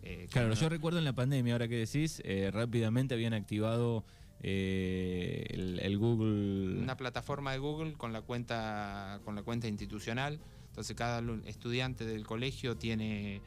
Eh, 0.05 0.27
claro, 0.31 0.53
yo 0.55 0.69
recuerdo 0.69 0.99
en 0.99 1.05
la 1.05 1.13
pandemia, 1.13 1.55
ahora 1.55 1.69
que 1.69 1.77
decís, 1.77 2.21
eh, 2.25 2.51
rápidamente 2.53 3.15
habían 3.15 3.35
activado 3.35 4.05
eh, 4.43 5.47
el, 5.51 5.99
Google. 5.99 6.83
Una 6.83 6.97
plataforma 6.97 7.53
de 7.53 7.59
Google 7.59 7.93
con 7.93 8.13
la 8.13 8.23
cuenta, 8.23 9.21
con 9.25 9.37
la 9.37 9.43
cuenta 9.43 9.69
institucional. 9.69 10.41
Entonces 10.69 10.97
cada 10.97 11.23
estudiante 11.47 12.05
del 12.05 12.27
colegio 12.27 12.77
tiene 12.77 13.41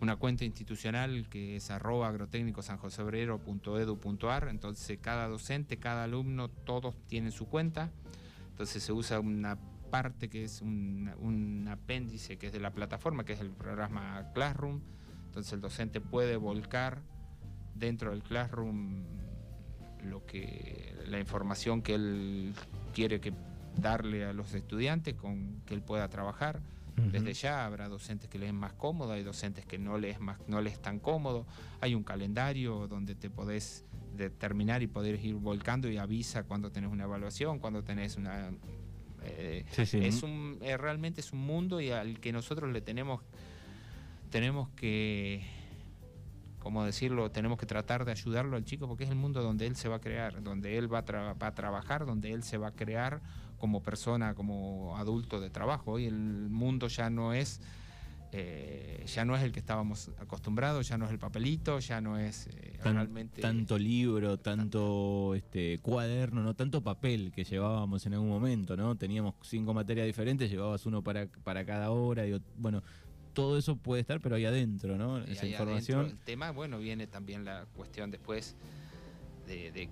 una 0.00 0.16
cuenta 0.16 0.44
institucional 0.44 1.28
que 1.28 1.56
es 1.56 1.70
arroba 1.70 2.08
agrotécnicosanjoseobrero.edu.ar. 2.08 4.48
Entonces 4.48 4.98
cada 5.00 5.28
docente, 5.28 5.76
cada 5.76 6.04
alumno, 6.04 6.48
todos 6.48 6.94
tienen 7.08 7.32
su 7.32 7.46
cuenta. 7.46 7.90
Entonces 8.50 8.82
se 8.82 8.92
usa 8.92 9.20
una 9.20 9.58
parte 9.90 10.30
que 10.30 10.44
es 10.44 10.62
un, 10.62 11.10
un 11.20 11.68
apéndice 11.68 12.38
que 12.38 12.46
es 12.46 12.52
de 12.52 12.60
la 12.60 12.70
plataforma, 12.70 13.24
que 13.24 13.34
es 13.34 13.40
el 13.40 13.50
programa 13.50 14.30
Classroom. 14.32 14.80
Entonces 15.26 15.52
el 15.52 15.60
docente 15.60 16.00
puede 16.00 16.36
volcar 16.36 17.02
dentro 17.74 18.12
del 18.12 18.22
Classroom 18.22 19.04
lo 20.02 20.24
que 20.26 20.94
la 21.06 21.18
información 21.18 21.82
que 21.82 21.94
él 21.94 22.54
quiere 22.92 23.20
que 23.20 23.32
darle 23.76 24.24
a 24.24 24.32
los 24.32 24.54
estudiantes 24.54 25.14
con 25.14 25.62
que 25.66 25.74
él 25.74 25.82
pueda 25.82 26.08
trabajar. 26.08 26.60
Desde 26.94 27.32
ya 27.32 27.64
habrá 27.64 27.88
docentes 27.88 28.28
que 28.28 28.38
les 28.38 28.48
es 28.48 28.54
más 28.54 28.74
cómodo, 28.74 29.12
hay 29.12 29.22
docentes 29.22 29.64
que 29.64 29.78
no 29.78 29.96
les, 29.96 30.20
más, 30.20 30.38
no 30.46 30.60
les 30.60 30.74
es 30.74 30.82
tan 30.82 30.98
cómodo. 30.98 31.46
Hay 31.80 31.94
un 31.94 32.04
calendario 32.04 32.86
donde 32.86 33.14
te 33.14 33.30
podés 33.30 33.86
terminar 34.38 34.82
y 34.82 34.88
poder 34.88 35.24
ir 35.24 35.34
volcando 35.36 35.88
y 35.88 35.96
avisa 35.96 36.44
cuando 36.44 36.70
tenés 36.70 36.90
una 36.90 37.04
evaluación, 37.04 37.58
cuando 37.58 37.82
tenés 37.82 38.16
una... 38.16 38.50
Eh, 39.24 39.64
es 39.78 40.22
un, 40.22 40.58
eh, 40.60 40.76
realmente 40.76 41.22
es 41.22 41.32
un 41.32 41.40
mundo 41.40 41.80
y 41.80 41.90
al 41.90 42.20
que 42.20 42.30
nosotros 42.30 42.70
le 42.72 42.82
tenemos, 42.82 43.22
tenemos 44.30 44.68
que, 44.70 45.42
¿cómo 46.62 46.84
decirlo? 46.84 47.30
Tenemos 47.30 47.58
que 47.58 47.66
tratar 47.66 48.04
de 48.04 48.12
ayudarlo 48.12 48.56
al 48.56 48.64
chico 48.64 48.86
porque 48.86 49.04
es 49.04 49.10
el 49.10 49.16
mundo 49.16 49.42
donde 49.42 49.66
él 49.66 49.74
se 49.74 49.88
va 49.88 49.96
a 49.96 50.00
crear, 50.00 50.42
donde 50.42 50.78
él 50.78 50.92
va 50.92 50.98
a, 50.98 51.34
va 51.34 51.46
a 51.48 51.54
trabajar, 51.54 52.06
donde 52.06 52.32
él 52.32 52.44
se 52.44 52.56
va 52.56 52.68
a 52.68 52.72
crear 52.72 53.20
como 53.58 53.82
persona, 53.82 54.34
como 54.34 54.96
adulto 54.96 55.40
de 55.40 55.50
trabajo. 55.50 55.92
Hoy 55.92 56.06
el 56.06 56.48
mundo 56.48 56.88
ya 56.88 57.10
no 57.10 57.32
es 57.32 57.60
eh, 58.34 59.04
ya 59.14 59.26
no 59.26 59.36
es 59.36 59.42
el 59.42 59.52
que 59.52 59.60
estábamos 59.60 60.10
acostumbrados, 60.18 60.88
ya 60.88 60.96
no 60.96 61.04
es 61.04 61.10
el 61.10 61.18
papelito, 61.18 61.78
ya 61.80 62.00
no 62.00 62.18
es 62.18 62.46
eh, 62.46 62.78
realmente... 62.82 63.42
Tanto 63.42 63.78
libro, 63.78 64.38
tanto 64.38 65.34
este, 65.34 65.78
cuaderno, 65.80 66.42
no 66.42 66.54
tanto 66.54 66.82
papel 66.82 67.30
que 67.30 67.44
llevábamos 67.44 68.06
en 68.06 68.14
algún 68.14 68.30
momento, 68.30 68.74
¿no? 68.74 68.96
Teníamos 68.96 69.34
cinco 69.42 69.74
materias 69.74 70.06
diferentes, 70.06 70.50
llevabas 70.50 70.86
uno 70.86 71.02
para, 71.02 71.26
para 71.44 71.66
cada 71.66 71.90
hora, 71.90 72.26
y, 72.26 72.40
bueno, 72.56 72.82
todo 73.32 73.58
eso 73.58 73.76
puede 73.76 74.00
estar, 74.00 74.20
pero 74.20 74.36
ahí 74.36 74.44
adentro, 74.44 74.96
¿no? 74.96 75.18
Esa 75.18 75.46
información. 75.46 76.06
el 76.06 76.18
tema, 76.18 76.50
bueno, 76.50 76.78
viene 76.78 77.06
también 77.06 77.44
la 77.44 77.66
cuestión 77.74 78.10
después 78.10 78.56
de, 79.46 79.88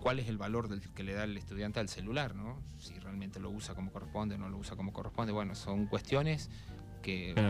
cuál 0.00 0.18
es 0.18 0.28
el 0.28 0.38
valor 0.38 0.68
del 0.68 0.80
que 0.80 1.02
le 1.02 1.14
da 1.14 1.24
el 1.24 1.36
estudiante 1.36 1.80
al 1.80 1.88
celular, 1.88 2.34
¿no? 2.34 2.62
Si 2.78 2.98
realmente 2.98 3.40
lo 3.40 3.50
usa 3.50 3.74
como 3.74 3.92
corresponde 3.92 4.34
o 4.34 4.38
no 4.38 4.48
lo 4.48 4.58
usa 4.58 4.76
como 4.76 4.92
corresponde. 4.92 5.32
Bueno, 5.32 5.54
son 5.54 5.86
cuestiones 5.86 6.50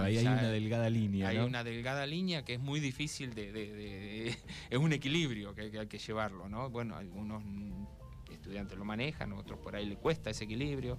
ahí 0.02 0.18
hay 0.18 0.26
una 0.26 0.48
delgada 0.48 0.90
línea. 0.90 1.28
Hay 1.28 1.38
una 1.38 1.64
delgada 1.64 2.06
línea 2.06 2.44
que 2.44 2.54
es 2.54 2.60
muy 2.60 2.80
difícil 2.80 3.34
de. 3.34 4.36
es 4.70 4.78
un 4.78 4.92
equilibrio 4.92 5.54
que, 5.54 5.78
hay 5.78 5.86
que 5.86 5.98
llevarlo, 5.98 6.48
¿no? 6.48 6.70
Bueno, 6.70 6.96
algunos 6.96 7.42
estudiantes 8.32 8.76
lo 8.76 8.84
manejan, 8.84 9.32
otros 9.32 9.58
por 9.58 9.76
ahí 9.76 9.86
le 9.86 9.96
cuesta 9.96 10.30
ese 10.30 10.44
equilibrio. 10.44 10.98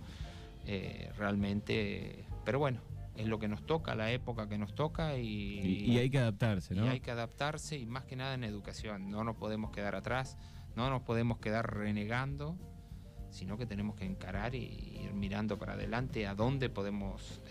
Eh, 0.65 1.11
realmente. 1.17 2.25
Pero 2.43 2.59
bueno, 2.59 2.81
es 3.15 3.27
lo 3.27 3.39
que 3.39 3.47
nos 3.47 3.65
toca, 3.65 3.95
la 3.95 4.11
época 4.11 4.47
que 4.49 4.57
nos 4.57 4.75
toca 4.75 5.17
y, 5.17 5.59
y, 5.85 5.97
hay 5.97 6.09
que 6.09 6.19
adaptarse, 6.19 6.75
¿no? 6.75 6.85
Y 6.85 6.89
hay 6.89 6.99
que 6.99 7.11
adaptarse 7.11 7.77
y 7.77 7.85
más 7.85 8.05
que 8.05 8.15
nada 8.15 8.33
en 8.33 8.43
educación. 8.43 9.09
No 9.09 9.23
nos 9.23 9.35
podemos 9.35 9.71
quedar 9.71 9.95
atrás, 9.95 10.37
no 10.75 10.89
nos 10.89 11.01
podemos 11.01 11.39
quedar 11.39 11.75
renegando, 11.75 12.57
sino 13.29 13.57
que 13.57 13.65
tenemos 13.65 13.95
que 13.95 14.05
encarar 14.05 14.55
y 14.55 14.99
ir 15.03 15.13
mirando 15.13 15.57
para 15.57 15.73
adelante 15.73 16.27
a 16.27 16.35
dónde 16.35 16.69
podemos 16.69 17.41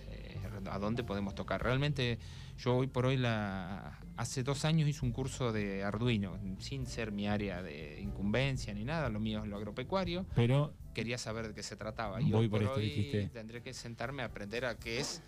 a 0.71 0.79
dónde 0.79 1.05
podemos 1.05 1.35
tocar. 1.35 1.63
Realmente 1.63 2.19
yo 2.59 2.77
hoy 2.77 2.87
por 2.87 3.07
hoy, 3.07 3.17
la, 3.17 3.99
hace 4.17 4.43
dos 4.43 4.65
años 4.65 4.89
hice 4.89 5.05
un 5.05 5.13
curso 5.13 5.53
de 5.53 5.83
Arduino, 5.83 6.39
sin 6.59 6.87
ser 6.87 7.13
mi 7.13 7.27
área 7.29 7.63
de 7.63 8.01
incumbencia 8.01 8.73
ni 8.75 8.85
nada, 8.85 9.09
lo 9.09 9.21
mío 9.21 9.43
es 9.43 9.49
lo 9.49 9.57
agropecuario. 9.57 10.27
Pero 10.35 10.75
quería 10.95 11.19
saber 11.19 11.49
de 11.49 11.55
qué 11.55 11.63
se 11.63 11.77
trataba. 11.77 12.21
Y 12.21 12.33
hoy 12.33 12.49
por, 12.49 12.63
hoy 12.65 13.31
tendré 13.33 13.63
que 13.63 13.75
sentarme 13.75 14.23
a 14.23 14.27
aprender 14.27 14.65
a 14.65 14.79
qué 14.79 15.01
es 15.01 15.23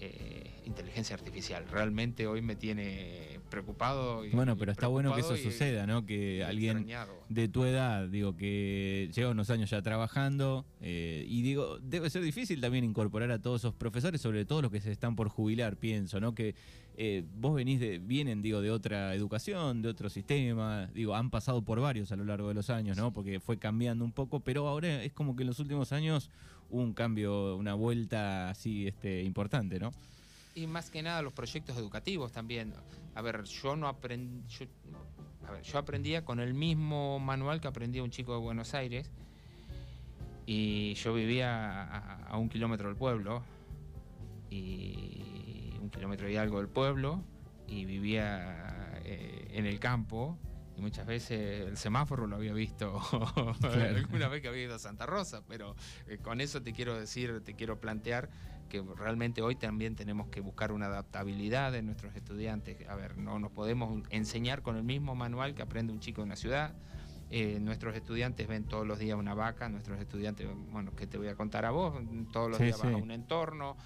eh, 0.00 0.60
inteligencia 0.64 1.16
artificial. 1.16 1.64
Realmente 1.70 2.26
hoy 2.28 2.40
me 2.40 2.54
tiene 2.54 3.40
preocupado. 3.50 4.24
Y, 4.24 4.30
bueno, 4.30 4.56
pero 4.56 4.70
está 4.70 4.86
bueno 4.86 5.12
que 5.12 5.20
eso 5.22 5.36
suceda, 5.36 5.86
¿no? 5.86 6.06
Que 6.06 6.44
alguien 6.44 6.86
de 7.28 7.48
tu 7.48 7.64
edad, 7.64 8.06
digo, 8.06 8.36
que 8.36 9.10
lleva 9.12 9.30
unos 9.30 9.50
años 9.50 9.70
ya 9.70 9.82
trabajando, 9.82 10.64
eh, 10.80 11.24
y 11.28 11.42
digo, 11.42 11.78
debe 11.80 12.10
ser 12.10 12.22
difícil 12.22 12.60
también 12.60 12.84
incorporar 12.84 13.32
a 13.32 13.40
todos 13.40 13.62
esos 13.62 13.74
profesores, 13.74 14.20
sobre 14.20 14.44
todo 14.44 14.62
los 14.62 14.70
que 14.70 14.80
se 14.80 14.92
están 14.92 15.16
por 15.16 15.28
jubilar, 15.30 15.76
pienso, 15.76 16.20
¿no? 16.20 16.32
Que 16.32 16.54
eh, 16.96 17.24
vos 17.36 17.54
venís 17.54 17.80
de, 17.80 17.98
vienen, 17.98 18.42
digo, 18.42 18.60
de 18.60 18.70
otra 18.70 19.14
educación, 19.14 19.82
de 19.82 19.88
otro 19.88 20.08
sistema, 20.10 20.88
digo, 20.94 21.14
han 21.14 21.30
pasado 21.30 21.62
por 21.62 21.80
varios 21.80 22.12
a 22.12 22.16
lo 22.16 22.24
largo 22.24 22.48
de 22.48 22.54
los 22.54 22.70
años, 22.70 22.96
¿no? 22.96 23.12
Porque 23.12 23.40
fue 23.40 23.58
cambiando 23.58 24.04
un 24.04 24.12
poco, 24.12 24.40
pero 24.40 24.68
ahora 24.68 25.02
es 25.02 25.12
como 25.12 25.34
que 25.34 25.42
en 25.42 25.48
los 25.48 25.58
últimos 25.58 25.92
años 25.92 26.30
un 26.70 26.92
cambio, 26.92 27.56
una 27.56 27.74
vuelta 27.74 28.50
así 28.50 28.86
este, 28.86 29.22
importante, 29.22 29.78
¿no? 29.78 29.92
Y 30.54 30.66
más 30.66 30.90
que 30.90 31.02
nada 31.02 31.22
los 31.22 31.32
proyectos 31.32 31.76
educativos 31.76 32.32
también. 32.32 32.74
A 33.14 33.22
ver, 33.22 33.44
yo 33.44 33.76
no 33.76 33.88
aprendí, 33.88 34.42
yo, 34.48 34.66
a 35.46 35.52
ver, 35.52 35.62
yo 35.62 35.78
aprendía 35.78 36.24
con 36.24 36.40
el 36.40 36.54
mismo 36.54 37.18
manual 37.18 37.60
que 37.60 37.68
aprendía 37.68 38.02
un 38.02 38.10
chico 38.10 38.32
de 38.32 38.40
Buenos 38.40 38.74
Aires 38.74 39.10
y 40.46 40.94
yo 40.94 41.12
vivía 41.12 41.84
a, 42.26 42.38
un 42.38 42.48
kilómetro 42.48 42.88
del 42.88 42.96
pueblo 42.96 43.42
y 44.50 45.74
un 45.80 45.90
kilómetro 45.90 46.28
y 46.28 46.36
algo 46.36 46.58
del 46.58 46.68
pueblo 46.68 47.22
y 47.66 47.84
vivía 47.84 49.00
eh, 49.04 49.48
en 49.52 49.66
el 49.66 49.78
campo 49.78 50.38
y 50.78 50.80
muchas 50.80 51.06
veces 51.06 51.66
el 51.66 51.76
semáforo 51.76 52.26
lo 52.26 52.36
había 52.36 52.52
visto 52.52 53.00
alguna 53.62 54.28
vez 54.28 54.42
que 54.42 54.48
había 54.48 54.64
ido 54.64 54.76
a 54.76 54.78
Santa 54.78 55.06
Rosa, 55.06 55.42
pero 55.48 55.74
eh, 56.06 56.18
con 56.18 56.40
eso 56.40 56.62
te 56.62 56.72
quiero 56.72 56.98
decir, 56.98 57.42
te 57.44 57.54
quiero 57.54 57.80
plantear 57.80 58.30
que 58.68 58.82
realmente 58.96 59.42
hoy 59.42 59.56
también 59.56 59.96
tenemos 59.96 60.28
que 60.28 60.40
buscar 60.40 60.70
una 60.72 60.86
adaptabilidad 60.86 61.72
de 61.72 61.82
nuestros 61.82 62.14
estudiantes. 62.14 62.88
A 62.88 62.94
ver, 62.94 63.16
no 63.16 63.38
nos 63.38 63.50
podemos 63.50 64.04
enseñar 64.10 64.62
con 64.62 64.76
el 64.76 64.84
mismo 64.84 65.14
manual 65.14 65.54
que 65.54 65.62
aprende 65.62 65.92
un 65.92 66.00
chico 66.00 66.20
en 66.20 66.28
una 66.28 66.36
ciudad. 66.36 66.74
Eh, 67.30 67.58
nuestros 67.60 67.96
estudiantes 67.96 68.46
ven 68.46 68.64
todos 68.64 68.86
los 68.86 68.98
días 68.98 69.18
una 69.18 69.34
vaca, 69.34 69.68
nuestros 69.68 69.98
estudiantes, 69.98 70.46
bueno, 70.70 70.94
¿qué 70.94 71.06
te 71.06 71.18
voy 71.18 71.28
a 71.28 71.34
contar 71.34 71.64
a 71.64 71.70
vos? 71.70 71.94
Todos 72.32 72.50
los 72.50 72.58
días 72.58 72.78
vas 72.78 72.92
a 72.92 72.96
un 72.96 73.10
entorno, 73.10 73.76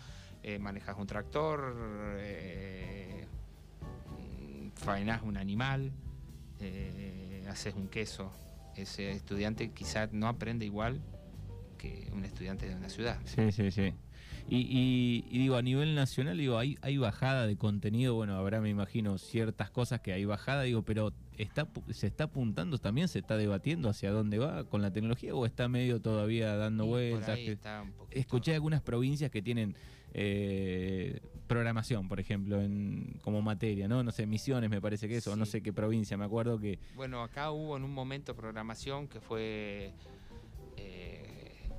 eh, 0.42 0.58
manejas 0.58 0.96
un 0.98 1.06
tractor, 1.06 1.74
faenas 4.74 5.22
un 5.22 5.36
animal, 5.36 5.92
eh, 6.62 7.44
haces 7.48 7.74
un 7.74 7.88
queso. 7.88 8.32
Ese 8.76 9.10
estudiante 9.12 9.70
quizás 9.72 10.12
no 10.12 10.28
aprende 10.28 10.64
igual 10.64 11.00
que 11.78 12.08
un 12.12 12.24
estudiante 12.24 12.68
de 12.68 12.74
una 12.74 12.88
ciudad. 12.88 13.18
Sí, 13.24 13.52
sí, 13.52 13.70
sí. 13.70 13.92
Y, 14.48 15.38
digo, 15.38 15.56
a 15.56 15.62
nivel 15.62 15.94
nacional, 15.94 16.36
digo, 16.38 16.58
hay, 16.58 16.78
hay 16.82 16.96
bajada 16.96 17.46
de 17.46 17.56
contenido, 17.56 18.14
bueno, 18.14 18.36
habrá, 18.36 18.60
me 18.60 18.70
imagino, 18.70 19.18
ciertas 19.18 19.70
cosas 19.70 20.00
que 20.00 20.12
hay 20.12 20.24
bajada, 20.24 20.62
digo, 20.62 20.82
pero 20.82 21.12
está 21.38 21.68
se 21.90 22.06
está 22.06 22.24
apuntando 22.24 22.78
también, 22.78 23.08
se 23.08 23.18
está 23.18 23.36
debatiendo 23.36 23.88
hacia 23.88 24.10
dónde 24.10 24.38
va 24.38 24.64
con 24.64 24.82
la 24.82 24.92
tecnología 24.92 25.34
o 25.34 25.46
está 25.46 25.68
medio 25.68 26.00
todavía 26.00 26.56
dando 26.56 26.86
vueltas. 26.86 27.38
Escuché 28.10 28.54
algunas 28.54 28.82
provincias 28.82 29.30
que 29.30 29.42
tienen 29.42 29.76
eh, 30.14 31.20
programación, 31.46 32.08
por 32.08 32.20
ejemplo, 32.20 32.60
en, 32.60 33.18
como 33.22 33.42
materia, 33.42 33.88
¿no? 33.88 34.02
No 34.02 34.10
sé, 34.10 34.26
Misiones 34.26 34.70
me 34.70 34.80
parece 34.80 35.08
que 35.08 35.16
eso, 35.16 35.34
no 35.36 35.46
sé 35.46 35.62
qué 35.62 35.72
provincia, 35.72 36.16
me 36.16 36.24
acuerdo 36.24 36.58
que... 36.58 36.78
Bueno, 36.94 37.22
acá 37.22 37.50
hubo 37.50 37.76
en 37.76 37.84
un 37.84 37.92
momento 37.92 38.34
programación 38.34 39.08
que 39.08 39.20
fue 39.20 39.94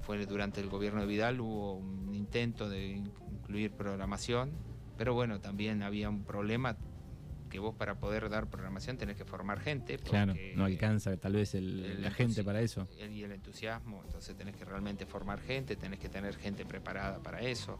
fue 0.03 0.25
durante 0.25 0.59
el 0.59 0.69
gobierno 0.69 1.01
de 1.01 1.07
Vidal, 1.07 1.39
hubo 1.39 1.75
un 1.75 2.13
intento 2.13 2.69
de 2.69 3.01
incluir 3.31 3.71
programación, 3.71 4.51
pero 4.97 5.13
bueno, 5.13 5.39
también 5.39 5.81
había 5.81 6.09
un 6.09 6.23
problema 6.23 6.75
que 7.53 7.59
vos 7.59 7.75
para 7.75 7.99
poder 7.99 8.29
dar 8.29 8.49
programación 8.49 8.97
tenés 8.97 9.15
que 9.15 9.25
formar 9.25 9.59
gente. 9.59 9.99
Claro, 9.99 10.33
no 10.55 10.65
alcanza 10.65 11.15
tal 11.17 11.33
vez 11.33 11.53
el, 11.53 12.01
la 12.01 12.09
gente 12.09 12.43
para 12.43 12.61
eso. 12.61 12.87
Y 12.99 13.21
el 13.21 13.31
entusiasmo, 13.31 14.01
entonces 14.03 14.35
tenés 14.35 14.55
que 14.55 14.65
realmente 14.65 15.05
formar 15.05 15.39
gente, 15.39 15.75
tenés 15.75 15.99
que 15.99 16.09
tener 16.09 16.35
gente 16.35 16.65
preparada 16.65 17.21
para 17.21 17.41
eso. 17.41 17.77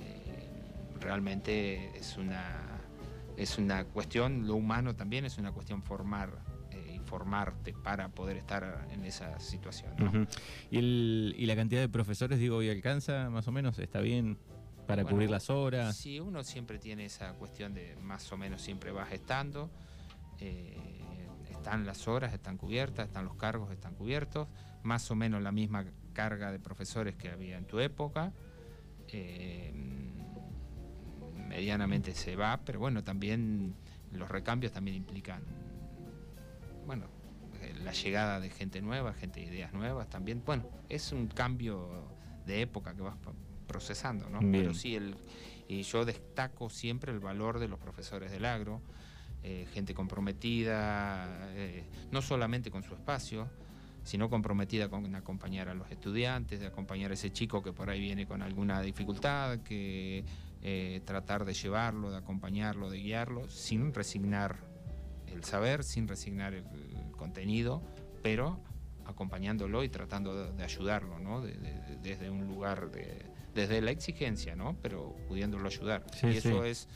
Eh, 0.00 1.00
realmente 1.00 1.96
es 1.96 2.18
una, 2.18 2.82
es 3.38 3.56
una 3.56 3.84
cuestión, 3.86 4.46
lo 4.46 4.56
humano 4.56 4.94
también 4.94 5.24
es 5.24 5.38
una 5.38 5.50
cuestión 5.50 5.82
formar 5.82 6.38
formarte 7.10 7.72
para 7.72 8.08
poder 8.10 8.36
estar 8.36 8.86
en 8.92 9.04
esa 9.04 9.40
situación. 9.40 10.28
¿Y, 10.70 11.44
la 11.44 11.56
cantidad 11.56 11.80
de 11.80 11.88
profesores, 11.88 12.38
digo, 12.38 12.58
hoy 12.58 12.70
alcanza 12.70 13.28
más 13.30 13.48
o 13.48 13.52
menos? 13.52 13.80
¿Está 13.80 14.00
bien 14.00 14.38
para 14.90 15.04
cubrir 15.04 15.30
las 15.30 15.50
horas? 15.50 15.96
Sí, 15.96 16.20
uno 16.20 16.42
siempre 16.44 16.78
tiene 16.78 17.06
esa 17.06 17.32
cuestión 17.34 17.74
de 17.74 17.96
más 18.02 18.30
o 18.32 18.36
menos 18.36 18.62
siempre 18.62 18.92
vas 18.92 19.12
estando. 19.12 19.70
Eh, 20.38 20.76
están 21.50 21.86
las 21.86 22.08
horas, 22.08 22.32
están 22.32 22.56
cubiertas, 22.56 23.06
están 23.06 23.24
los 23.24 23.36
cargos, 23.36 23.70
están 23.72 23.94
cubiertos. 23.94 24.48
Más 24.82 25.10
o 25.10 25.14
menos 25.14 25.42
la 25.42 25.52
misma 25.52 25.84
carga 26.12 26.50
de 26.50 26.58
profesores 26.58 27.16
que 27.16 27.28
había 27.30 27.58
en 27.58 27.66
tu 27.66 27.80
época. 27.80 28.32
Eh, 29.08 29.72
medianamente 31.48 32.14
se 32.14 32.36
va, 32.36 32.60
pero 32.64 32.78
bueno, 32.78 33.02
también 33.02 33.74
los 34.12 34.28
recambios 34.28 34.72
también 34.72 34.96
implican 34.96 35.42
bueno, 36.90 37.06
eh, 37.60 37.74
la 37.84 37.92
llegada 37.92 38.40
de 38.40 38.50
gente 38.50 38.82
nueva, 38.82 39.12
gente 39.14 39.40
de 39.40 39.46
ideas 39.46 39.72
nuevas 39.72 40.08
también. 40.08 40.42
Bueno, 40.44 40.68
es 40.88 41.12
un 41.12 41.28
cambio 41.28 41.88
de 42.46 42.62
época 42.62 42.94
que 42.94 43.02
vas 43.02 43.16
procesando, 43.70 44.28
¿no? 44.28 44.40
Pero 44.50 44.74
sí, 44.74 44.96
el, 44.96 45.14
y 45.68 45.82
yo 45.82 46.04
destaco 46.04 46.68
siempre 46.68 47.12
el 47.12 47.20
valor 47.20 47.60
de 47.60 47.68
los 47.68 47.78
profesores 47.78 48.32
del 48.32 48.44
agro, 48.44 48.82
eh, 49.44 49.68
gente 49.72 49.94
comprometida, 49.94 51.52
eh, 51.54 51.84
no 52.10 52.20
solamente 52.20 52.72
con 52.72 52.82
su 52.82 52.94
espacio, 52.94 53.48
sino 54.02 54.28
comprometida 54.28 54.88
con 54.88 55.14
acompañar 55.14 55.68
a 55.68 55.74
los 55.74 55.88
estudiantes, 55.92 56.58
de 56.58 56.66
acompañar 56.66 57.12
a 57.12 57.14
ese 57.14 57.32
chico 57.32 57.62
que 57.62 57.72
por 57.72 57.90
ahí 57.90 58.00
viene 58.00 58.26
con 58.26 58.42
alguna 58.42 58.80
dificultad, 58.82 59.60
que 59.60 60.24
tratar 61.06 61.44
de 61.44 61.54
llevarlo, 61.54 62.10
de 62.10 62.18
acompañarlo, 62.18 62.90
de 62.90 62.98
guiarlo, 62.98 63.48
sin 63.48 63.94
resignar 63.94 64.58
el 65.32 65.44
saber 65.44 65.84
sin 65.84 66.08
resignar 66.08 66.62
contenido, 67.16 67.82
pero 68.22 68.60
acompañándolo 69.06 69.82
y 69.84 69.88
tratando 69.88 70.52
de, 70.52 70.62
ayudarlo, 70.62 71.18
¿no? 71.18 71.42
desde 71.42 72.30
un 72.30 72.46
lugar 72.46 72.90
de, 72.90 73.24
desde 73.60 73.80
la 73.82 73.90
exigencia, 73.90 74.56
¿no? 74.56 74.76
Pero 74.82 75.14
pudiéndolo 75.28 75.66
ayudar. 75.66 76.04
y 76.22 76.36
eso 76.36 76.64
es 76.64 76.88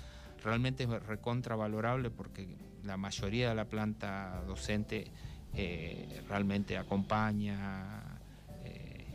realmente 0.42 0.86
recontravalorable 0.86 2.10
porque 2.10 2.46
la 2.84 2.96
mayoría 2.96 3.48
de 3.48 3.54
la 3.54 3.64
planta 3.64 4.42
docente 4.46 5.06
eh, 5.54 6.20
realmente 6.28 6.76
acompaña 6.76 8.18
eh, 8.64 9.06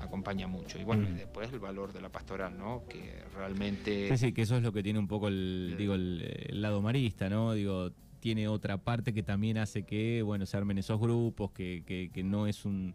acompaña 0.00 0.46
mucho 0.48 0.78
y 0.78 0.84
bueno 0.84 1.08
y 1.08 1.12
mm. 1.12 1.16
después 1.16 1.52
el 1.52 1.60
valor 1.60 1.92
de 1.92 2.00
la 2.00 2.08
pastoral 2.08 2.58
no 2.58 2.84
que 2.88 3.22
realmente 3.34 4.08
sí 4.10 4.16
sí 4.16 4.32
que 4.32 4.42
eso 4.42 4.56
es 4.56 4.62
lo 4.62 4.72
que 4.72 4.82
tiene 4.82 4.98
un 4.98 5.06
poco 5.06 5.28
el, 5.28 5.76
digo 5.78 5.94
el, 5.94 6.60
lado 6.60 6.82
marista 6.82 7.28
no 7.28 7.52
digo 7.52 7.92
tiene 8.18 8.48
otra 8.48 8.78
parte 8.78 9.12
que 9.12 9.22
también 9.22 9.58
hace 9.58 9.84
que 9.84 10.22
bueno 10.22 10.46
se 10.46 10.56
armen 10.56 10.78
esos 10.78 10.98
grupos 10.98 11.52
que, 11.52 11.84
que, 12.12 12.24
no 12.24 12.46
es 12.46 12.64
un, 12.64 12.94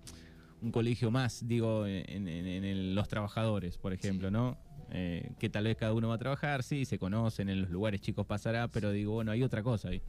un, 0.62 0.72
colegio 0.72 1.12
más 1.12 1.48
digo 1.48 1.86
en, 1.88 2.96
los 2.96 3.08
trabajadores 3.08 3.77
por 3.77 3.94
ejemplo 3.94 4.32
no 4.32 4.58
eh, 4.91 5.32
que 5.39 5.50
tal 5.50 5.63
vez 5.65 5.77
cada 5.77 5.94
uno 5.94 6.10
va 6.10 6.15
a 6.15 6.20
trabajar 6.20 6.63
sí 6.63 6.86
se 6.86 7.00
conocen 7.00 7.50
en 7.50 7.62
los 7.62 7.70
lugares 7.70 8.01
chicos 8.01 8.25
pasará 8.25 8.68
pero 8.68 8.91
digo 8.91 9.13
bueno 9.13 9.32
hay 9.32 9.44
otra 9.44 9.63
cosa 9.63 9.89
ahí 9.89 10.01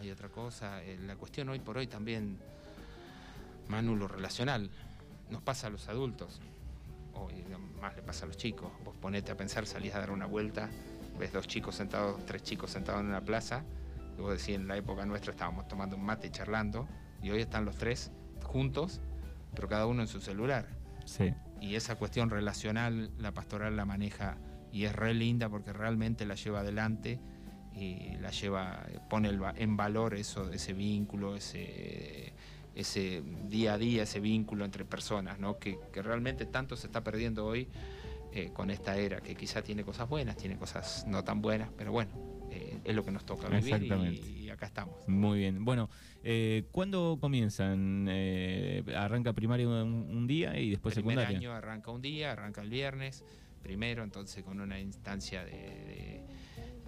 hay 0.00 0.10
otra 0.10 0.28
cosa. 0.28 0.82
Eh, 0.84 0.98
la 1.06 1.16
cuestión 1.16 1.48
hoy 1.48 1.58
por 1.58 1.76
hoy 1.76 1.86
también, 1.86 2.38
Manu, 3.68 3.96
lo 3.96 4.06
relacional, 4.06 4.70
nos 5.30 5.42
pasa 5.42 5.66
a 5.66 5.70
los 5.70 5.88
adultos, 5.88 6.40
o 7.14 7.28
más 7.80 7.96
le 7.96 8.02
pasa 8.02 8.24
a 8.24 8.28
los 8.28 8.36
chicos. 8.36 8.70
Vos 8.84 8.94
ponete 9.00 9.32
a 9.32 9.36
pensar, 9.36 9.66
salís 9.66 9.94
a 9.94 10.00
dar 10.00 10.10
una 10.10 10.26
vuelta, 10.26 10.70
ves 11.18 11.32
dos 11.32 11.48
chicos 11.48 11.74
sentados, 11.74 12.24
tres 12.26 12.42
chicos 12.42 12.70
sentados 12.70 13.00
en 13.00 13.08
una 13.08 13.20
plaza, 13.20 13.64
y 14.16 14.20
vos 14.20 14.38
decís, 14.38 14.54
en 14.54 14.68
la 14.68 14.76
época 14.76 15.04
nuestra 15.04 15.32
estábamos 15.32 15.66
tomando 15.66 15.96
un 15.96 16.04
mate 16.04 16.28
y 16.28 16.30
charlando, 16.30 16.88
y 17.22 17.30
hoy 17.30 17.40
están 17.40 17.64
los 17.64 17.76
tres 17.76 18.12
juntos, 18.44 19.00
pero 19.58 19.68
cada 19.68 19.86
uno 19.86 20.02
en 20.02 20.08
su 20.08 20.20
celular. 20.20 20.68
Sí. 21.04 21.34
Y 21.60 21.74
esa 21.74 21.96
cuestión 21.96 22.30
relacional, 22.30 23.10
la 23.18 23.34
pastoral 23.34 23.74
la 23.74 23.84
maneja 23.84 24.38
y 24.70 24.84
es 24.84 24.94
re 24.94 25.14
linda 25.14 25.48
porque 25.48 25.72
realmente 25.72 26.24
la 26.26 26.36
lleva 26.36 26.60
adelante 26.60 27.18
y 27.74 28.16
la 28.20 28.30
lleva, 28.30 28.86
pone 29.10 29.36
en 29.56 29.76
valor 29.76 30.14
eso, 30.14 30.48
ese 30.52 30.74
vínculo, 30.74 31.34
ese, 31.34 32.34
ese 32.76 33.24
día 33.48 33.72
a 33.72 33.78
día, 33.78 34.04
ese 34.04 34.20
vínculo 34.20 34.64
entre 34.64 34.84
personas, 34.84 35.40
¿no? 35.40 35.58
que, 35.58 35.76
realmente 35.92 36.46
tanto 36.46 36.76
se 36.76 36.86
está 36.86 37.02
perdiendo 37.02 37.44
hoy 37.44 37.66
eh, 38.30 38.50
con 38.52 38.70
esta 38.70 38.96
era, 38.96 39.20
que 39.20 39.34
quizá 39.34 39.62
tiene 39.62 39.82
cosas 39.82 40.08
buenas, 40.08 40.36
tiene 40.36 40.56
cosas 40.56 41.04
no 41.08 41.24
tan 41.24 41.42
buenas, 41.42 41.68
pero 41.76 41.90
bueno, 41.90 42.12
eh, 42.50 42.78
es 42.84 42.94
lo 42.94 43.04
que 43.04 43.10
nos 43.10 43.24
toca 43.24 43.48
vivir 43.48 43.82
y, 44.36 44.50
acá 44.50 44.66
estamos. 44.66 44.96
Muy 45.08 45.38
bien. 45.38 45.64
Bueno, 45.64 45.88
eh, 46.24 46.64
¿cuándo 46.72 47.18
comienzan? 47.20 48.08
¿Arranca 48.94 49.32
primaria 49.32 49.68
un, 49.68 50.26
día 50.26 50.58
y 50.58 50.70
después 50.70 50.94
Primer 50.94 51.14
secundaria? 51.14 51.38
año 51.38 51.52
arranca 51.52 51.90
un 51.90 52.02
día, 52.02 52.32
arranca 52.32 52.62
el 52.62 52.70
viernes, 52.70 53.24
primero, 53.62 54.02
entonces 54.02 54.42
con 54.44 54.60
una 54.60 54.80
instancia 54.80 55.44
de 55.44 56.24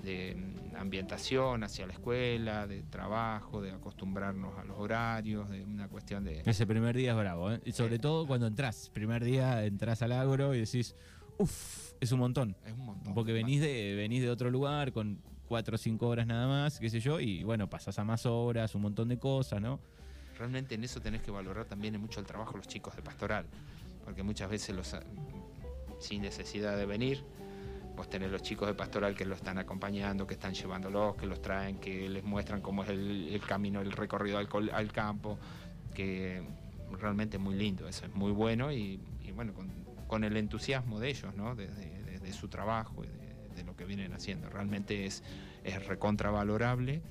de 0.03 0.37
ambientación 0.77 1.63
hacia 1.63 1.87
la 1.87 1.93
escuela, 1.93 2.67
de 2.67 2.83
trabajo, 2.83 3.61
de 3.61 3.73
acostumbrarnos 3.73 4.59
a 4.59 4.65
los 4.65 4.79
horarios, 4.79 5.49
de 5.51 5.63
una 5.63 5.89
cuestión 5.89 6.25
de... 6.25 6.43
Ese 6.45 6.67
primer 6.67 6.97
día 6.97 7.13
es 7.13 7.17
bravo, 7.17 7.53
¿eh? 7.53 7.61
Y 7.65 7.73
sobre 7.73 7.99
todo 7.99 8.27
cuando 8.27 8.47
entras, 8.47 8.91
primer 8.93 9.25
día 9.25 9.65
entras 9.65 10.03
al 10.03 10.13
agro 10.13 10.55
y 10.55 10.61
decís, 10.61 10.95
uff, 11.39 11.93
es 12.01 12.13
un 12.13 12.21
montón. 12.21 12.57
Es 12.65 12.73
un 12.73 12.87
montón. 12.87 13.15
Porque 13.15 13.33
venís 13.33 13.61
de, 13.61 13.95
venís 13.95 14.23
de 14.23 14.31
otro 14.31 14.51
lugar 14.51 14.93
con 14.93 15.21
cuatro 15.51 15.75
o 15.75 15.79
cinco 15.79 16.07
horas 16.07 16.29
nada 16.29 16.47
más, 16.47 16.79
qué 16.79 16.89
sé 16.89 17.01
yo, 17.01 17.19
y 17.19 17.43
bueno, 17.43 17.69
pasas 17.69 17.99
a 17.99 18.05
más 18.05 18.25
horas, 18.25 18.73
un 18.77 18.83
montón 18.83 19.09
de 19.09 19.19
cosas, 19.19 19.61
¿no? 19.61 19.81
Realmente 20.39 20.77
en 20.77 20.85
eso 20.85 21.01
tenés 21.01 21.23
que 21.23 21.33
valorar 21.33 21.65
también 21.65 22.01
mucho 22.01 22.21
el 22.21 22.27
trabajo 22.27 22.57
los 22.57 22.69
chicos 22.69 22.95
de 22.95 23.03
pastoral, 23.03 23.47
porque 24.05 24.23
muchas 24.23 24.49
veces 24.49 24.77
los 24.77 24.95
sin 25.99 26.23
necesidad 26.23 26.77
de 26.77 26.87
venir, 26.87 27.25
Vos 27.97 28.09
tenés 28.09 28.31
los 28.31 28.43
chicos 28.43 28.69
de 28.69 28.75
pastoral 28.75 29.17
que 29.17 29.27
lo 29.27 29.35
están 29.35 29.59
acompañando, 29.59 30.25
que 30.25 30.35
están 30.35 30.55
llevándolos, 30.55 31.17
que 31.17 31.27
los 31.27 31.43
traen, 31.43 31.79
que 31.79 32.09
les 32.09 32.23
muestran 32.23 32.63
cómo 32.63 32.85
es 32.85 32.89
el, 32.89 33.43
camino, 33.47 33.81
el 33.81 33.91
recorrido 33.91 34.39
al, 34.39 34.93
campo, 34.93 35.37
que 35.93 36.43
realmente 36.99 37.37
es 37.37 37.43
muy 37.43 37.57
lindo, 37.57 37.89
eso 37.89 38.07
es 38.07 38.15
muy 38.15 38.31
bueno 38.31 38.73
y, 38.73 39.01
bueno, 39.35 39.53
con, 40.07 40.25
el 40.25 40.37
entusiasmo 40.37 41.01
de 41.01 41.11
ellos, 41.11 41.35
¿no? 41.35 41.57
de, 41.57 41.69
su 42.33 42.47
trabajo 42.47 43.03
lo 43.65 43.77
que 43.77 43.85
vienen 43.85 44.13
haciendo. 44.13 44.49
Realmente 44.49 45.07
es, 45.07 45.23
es 45.65 45.87
recontravalorable 45.87 47.03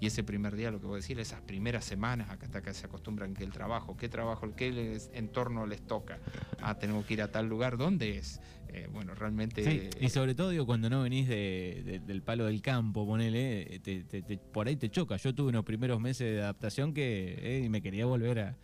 y 0.00 0.06
ese 0.06 0.22
primer 0.22 0.54
día, 0.54 0.70
lo 0.70 0.80
que 0.80 0.86
voy 0.86 0.94
a 0.94 0.96
decir, 0.98 1.18
esas 1.18 1.40
primeras 1.40 1.84
semanas, 1.84 2.30
acá 2.30 2.46
hasta 2.46 2.62
que 2.62 2.72
se 2.72 2.86
acostumbran 2.86 3.34
que 3.34 3.42
el 3.42 3.50
trabajo, 3.50 3.96
qué 3.96 4.08
trabajo, 4.08 4.48
qué 4.54 5.00
entorno 5.12 5.66
les 5.66 5.80
toca. 5.80 6.18
Ah, 6.60 6.78
tenemos 6.78 7.04
que 7.04 7.14
ir 7.14 7.22
a 7.22 7.32
tal 7.32 7.48
lugar, 7.48 7.76
¿dónde 7.76 8.18
es? 8.18 8.40
Eh, 8.68 8.88
bueno, 8.92 9.14
realmente... 9.14 9.64
Sí, 9.64 9.90
y 10.00 10.08
sobre 10.10 10.36
todo, 10.36 10.50
digo, 10.50 10.66
cuando 10.66 10.88
no 10.88 11.02
venís 11.02 11.26
del 11.26 12.22
palo 12.22 12.46
del 12.46 12.62
campo, 12.62 13.06
ponele, 13.06 13.80
por 14.52 14.68
ahí 14.68 14.76
te 14.76 14.88
choca. 14.88 15.16
Yo 15.16 15.34
tuve 15.34 15.48
unos 15.48 15.64
primeros 15.64 16.00
meses 16.00 16.32
de 16.32 16.42
adaptación 16.42 16.94
que 16.94 17.64
eh, 17.64 17.68
me 17.68 17.82
quería 17.82 18.06
volver 18.06 18.38
a 18.38 18.56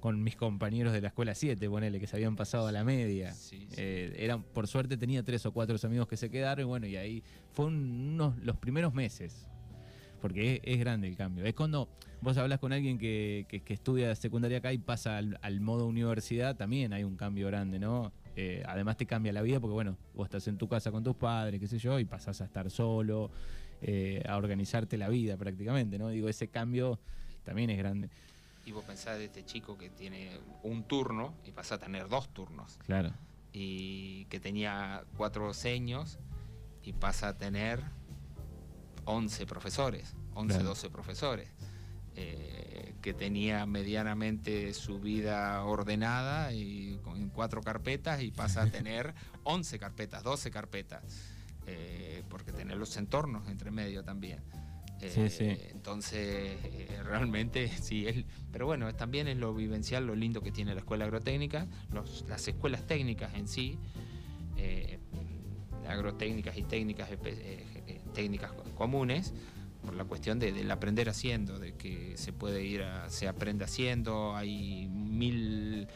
con 0.00 0.22
mis 0.22 0.36
compañeros 0.36 0.92
de 0.92 1.00
la 1.00 1.08
escuela 1.08 1.34
7, 1.34 1.68
ponele, 1.68 1.98
que 1.98 2.06
se 2.06 2.16
habían 2.16 2.36
pasado 2.36 2.66
a 2.66 2.72
la 2.72 2.84
media. 2.84 3.34
Eh, 3.76 4.14
eran, 4.18 4.42
por 4.42 4.66
suerte 4.66 4.96
tenía 4.96 5.22
tres 5.22 5.46
o 5.46 5.52
cuatro 5.52 5.76
amigos 5.84 6.06
que 6.08 6.16
se 6.16 6.30
quedaron, 6.30 6.62
y 6.62 6.68
bueno, 6.68 6.86
y 6.86 6.96
ahí 6.96 7.22
fue 7.52 7.66
unos 7.66 8.36
los 8.38 8.56
primeros 8.56 8.94
meses 8.94 9.48
porque 10.20 10.60
es, 10.64 10.78
grande 10.78 11.08
el 11.08 11.16
cambio. 11.16 11.44
Es 11.44 11.54
cuando 11.54 11.88
vos 12.20 12.36
hablas 12.38 12.58
con 12.58 12.72
alguien 12.72 12.98
que, 12.98 13.46
estudia 13.68 14.14
secundaria 14.14 14.58
acá 14.58 14.72
y 14.72 14.78
pasa 14.78 15.18
al, 15.18 15.60
modo 15.60 15.86
universidad, 15.86 16.56
también 16.56 16.92
hay 16.92 17.04
un 17.04 17.16
cambio 17.16 17.46
grande, 17.46 17.78
¿no? 17.78 18.12
Eh, 18.34 18.62
además 18.66 18.96
te 18.96 19.06
cambia 19.06 19.32
la 19.32 19.42
vida 19.42 19.60
porque, 19.60 19.74
bueno, 19.74 19.96
vos 20.14 20.26
estás 20.26 20.46
en 20.48 20.58
tu 20.58 20.68
casa 20.68 20.90
con 20.90 21.02
tus 21.02 21.16
padres, 21.16 21.60
qué 21.60 21.66
sé 21.66 21.78
yo, 21.78 21.98
y 21.98 22.04
pasás 22.04 22.40
a 22.40 22.44
estar 22.44 22.70
solo, 22.70 23.30
eh, 23.80 24.22
a 24.28 24.36
organizarte 24.36 24.98
la 24.98 25.08
vida 25.08 25.36
prácticamente, 25.36 25.98
¿no? 25.98 26.08
Digo, 26.08 26.28
ese 26.28 26.48
cambio 26.48 26.98
también 27.44 27.70
es 27.70 27.78
grande. 27.78 28.10
Y 28.66 28.72
vos 28.72 28.84
pensás 28.84 29.16
de 29.16 29.26
este 29.26 29.44
chico 29.44 29.78
que 29.78 29.88
tiene 29.88 30.38
un 30.62 30.82
turno 30.84 31.34
y 31.44 31.52
pasa 31.52 31.76
a 31.76 31.78
tener 31.78 32.08
dos 32.08 32.28
turnos. 32.34 32.78
Claro. 32.84 33.14
Y 33.52 34.26
que 34.26 34.40
tenía 34.40 35.04
cuatro 35.16 35.54
seños 35.54 36.18
y 36.82 36.92
pasa 36.92 37.28
a 37.28 37.38
tener 37.38 37.82
11 39.06 39.46
profesores, 39.46 40.14
11, 40.34 40.62
12 40.62 40.90
profesores, 40.90 41.48
eh, 42.16 42.94
que 43.00 43.14
tenía 43.14 43.66
medianamente 43.66 44.74
su 44.74 44.98
vida 44.98 45.64
ordenada 45.64 46.52
y 46.52 46.98
con 47.04 47.28
cuatro 47.30 47.62
carpetas 47.62 48.20
y 48.20 48.32
pasa 48.32 48.62
a 48.62 48.66
tener 48.70 49.14
11 49.44 49.78
carpetas, 49.78 50.22
12 50.22 50.50
carpetas, 50.50 51.04
eh, 51.66 52.24
porque 52.28 52.52
tener 52.52 52.76
los 52.76 52.96
entornos 52.96 53.48
entre 53.48 53.70
medio 53.70 54.02
también. 54.02 54.42
Sí, 55.00 55.28
sí. 55.28 55.44
Eh, 55.44 55.70
entonces, 55.72 56.58
realmente 57.04 57.68
sí, 57.82 58.06
es, 58.06 58.24
pero 58.52 58.66
bueno, 58.66 58.94
también 58.94 59.28
es 59.28 59.36
lo 59.36 59.54
vivencial, 59.54 60.06
lo 60.06 60.14
lindo 60.14 60.40
que 60.40 60.52
tiene 60.52 60.74
la 60.74 60.80
escuela 60.80 61.04
agrotécnica, 61.04 61.66
las 62.28 62.48
escuelas 62.48 62.86
técnicas 62.86 63.34
en 63.34 63.48
sí, 63.48 63.78
agrotécnicas 65.86 66.56
y 66.56 66.62
técnicas 66.62 67.08
técnicas 68.14 68.50
comunes 68.74 69.34
por 69.86 69.94
la 69.94 70.04
cuestión 70.04 70.38
de, 70.38 70.52
del 70.52 70.70
aprender 70.70 71.08
haciendo, 71.08 71.58
de 71.58 71.74
que 71.74 72.16
se 72.16 72.32
puede 72.32 72.64
ir 72.64 72.82
a, 72.82 73.08
se 73.08 73.28
aprende 73.28 73.64
haciendo, 73.64 74.34
hay 74.34 74.88
mil 74.88 75.86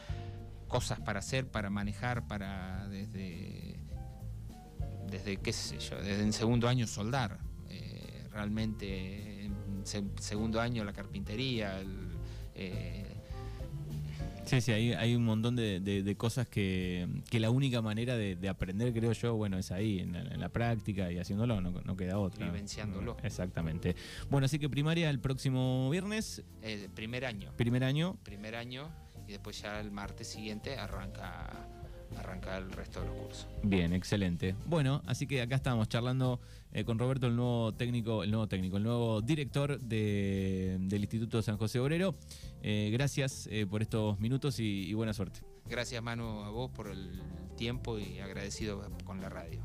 cosas 0.67 0.99
para 1.01 1.19
hacer, 1.19 1.47
para 1.47 1.69
manejar, 1.69 2.25
para 2.25 2.87
desde, 2.87 3.79
desde 5.07 5.37
qué 5.37 5.51
sé 5.51 5.77
yo, 5.79 5.97
desde 5.97 6.23
en 6.23 6.31
segundo 6.31 6.69
año 6.69 6.87
soldar, 6.87 7.39
eh, 7.39 7.50
realmente 8.31 9.45
en 9.45 9.85
segundo 10.19 10.61
año 10.61 10.83
la 10.83 10.93
carpintería, 10.93 11.79
el, 11.79 12.11
eh, 12.55 13.11
Sí, 14.45 14.59
sí, 14.59 14.71
hay, 14.71 14.93
hay 14.93 15.15
un 15.15 15.23
montón 15.23 15.55
de, 15.55 16.15
cosas 16.17 16.47
que, 16.47 17.07
la 17.31 17.49
única 17.49 17.81
manera 17.81 18.17
de, 18.17 18.49
aprender, 18.49 18.91
creo 18.91 19.13
yo, 19.13 19.35
bueno, 19.35 19.57
es 19.57 19.71
ahí, 19.71 19.99
en 19.99 20.39
la, 20.39 20.49
práctica 20.49 21.11
y 21.11 21.19
haciéndolo, 21.19 21.61
no, 21.61 21.95
queda 21.95 22.17
otra. 22.19 22.47
Vivenciándolo. 22.47 23.17
Exactamente. 23.23 23.95
Bueno, 24.29 24.45
así 24.45 24.59
que 24.59 24.69
primaria 24.69 25.09
el 25.09 25.19
próximo 25.19 25.89
viernes. 25.89 26.43
El 26.61 26.89
primer 26.89 27.25
año. 27.25 27.53
Primer 27.55 27.83
año. 27.83 28.17
Primer 28.23 28.55
año 28.55 28.89
y 29.27 29.31
después 29.31 29.61
ya 29.61 29.79
el 29.79 29.91
martes 29.91 30.27
siguiente 30.27 30.77
arranca 30.77 31.67
arranca 32.17 32.57
el 32.57 32.71
resto 32.71 33.01
de 33.01 33.07
los 33.07 33.15
cursos. 33.15 33.47
Bien, 33.63 33.93
excelente. 33.93 34.55
Bueno, 34.65 35.01
así 35.05 35.27
que 35.27 35.41
acá 35.41 35.55
estamos 35.55 35.87
charlando 35.89 36.39
eh, 36.73 36.83
con 36.83 36.99
Roberto, 36.99 37.27
el 37.27 37.35
nuevo 37.35 37.73
técnico, 37.73 38.23
el 38.23 38.31
nuevo 38.31 38.47
técnico, 38.47 38.77
el 38.77 38.83
nuevo 38.83 39.21
director 39.21 39.79
del 39.79 40.89
Instituto 40.91 41.41
San 41.41 41.57
José 41.57 41.79
Obrero. 41.79 42.15
Eh, 42.63 42.89
gracias 42.91 43.47
eh, 43.51 43.65
por 43.65 43.81
estos 43.81 44.19
minutos 44.19 44.59
y 44.59 44.93
buena 44.93 45.13
suerte. 45.13 45.41
Gracias, 45.65 46.03
Manu, 46.03 46.43
a 46.43 46.49
vos 46.49 46.69
por 46.71 46.89
el 46.89 47.21
tiempo 47.55 47.97
y 47.97 48.19
agradecido 48.19 48.81
con 49.05 49.21
la 49.21 49.29
radio. 49.29 49.61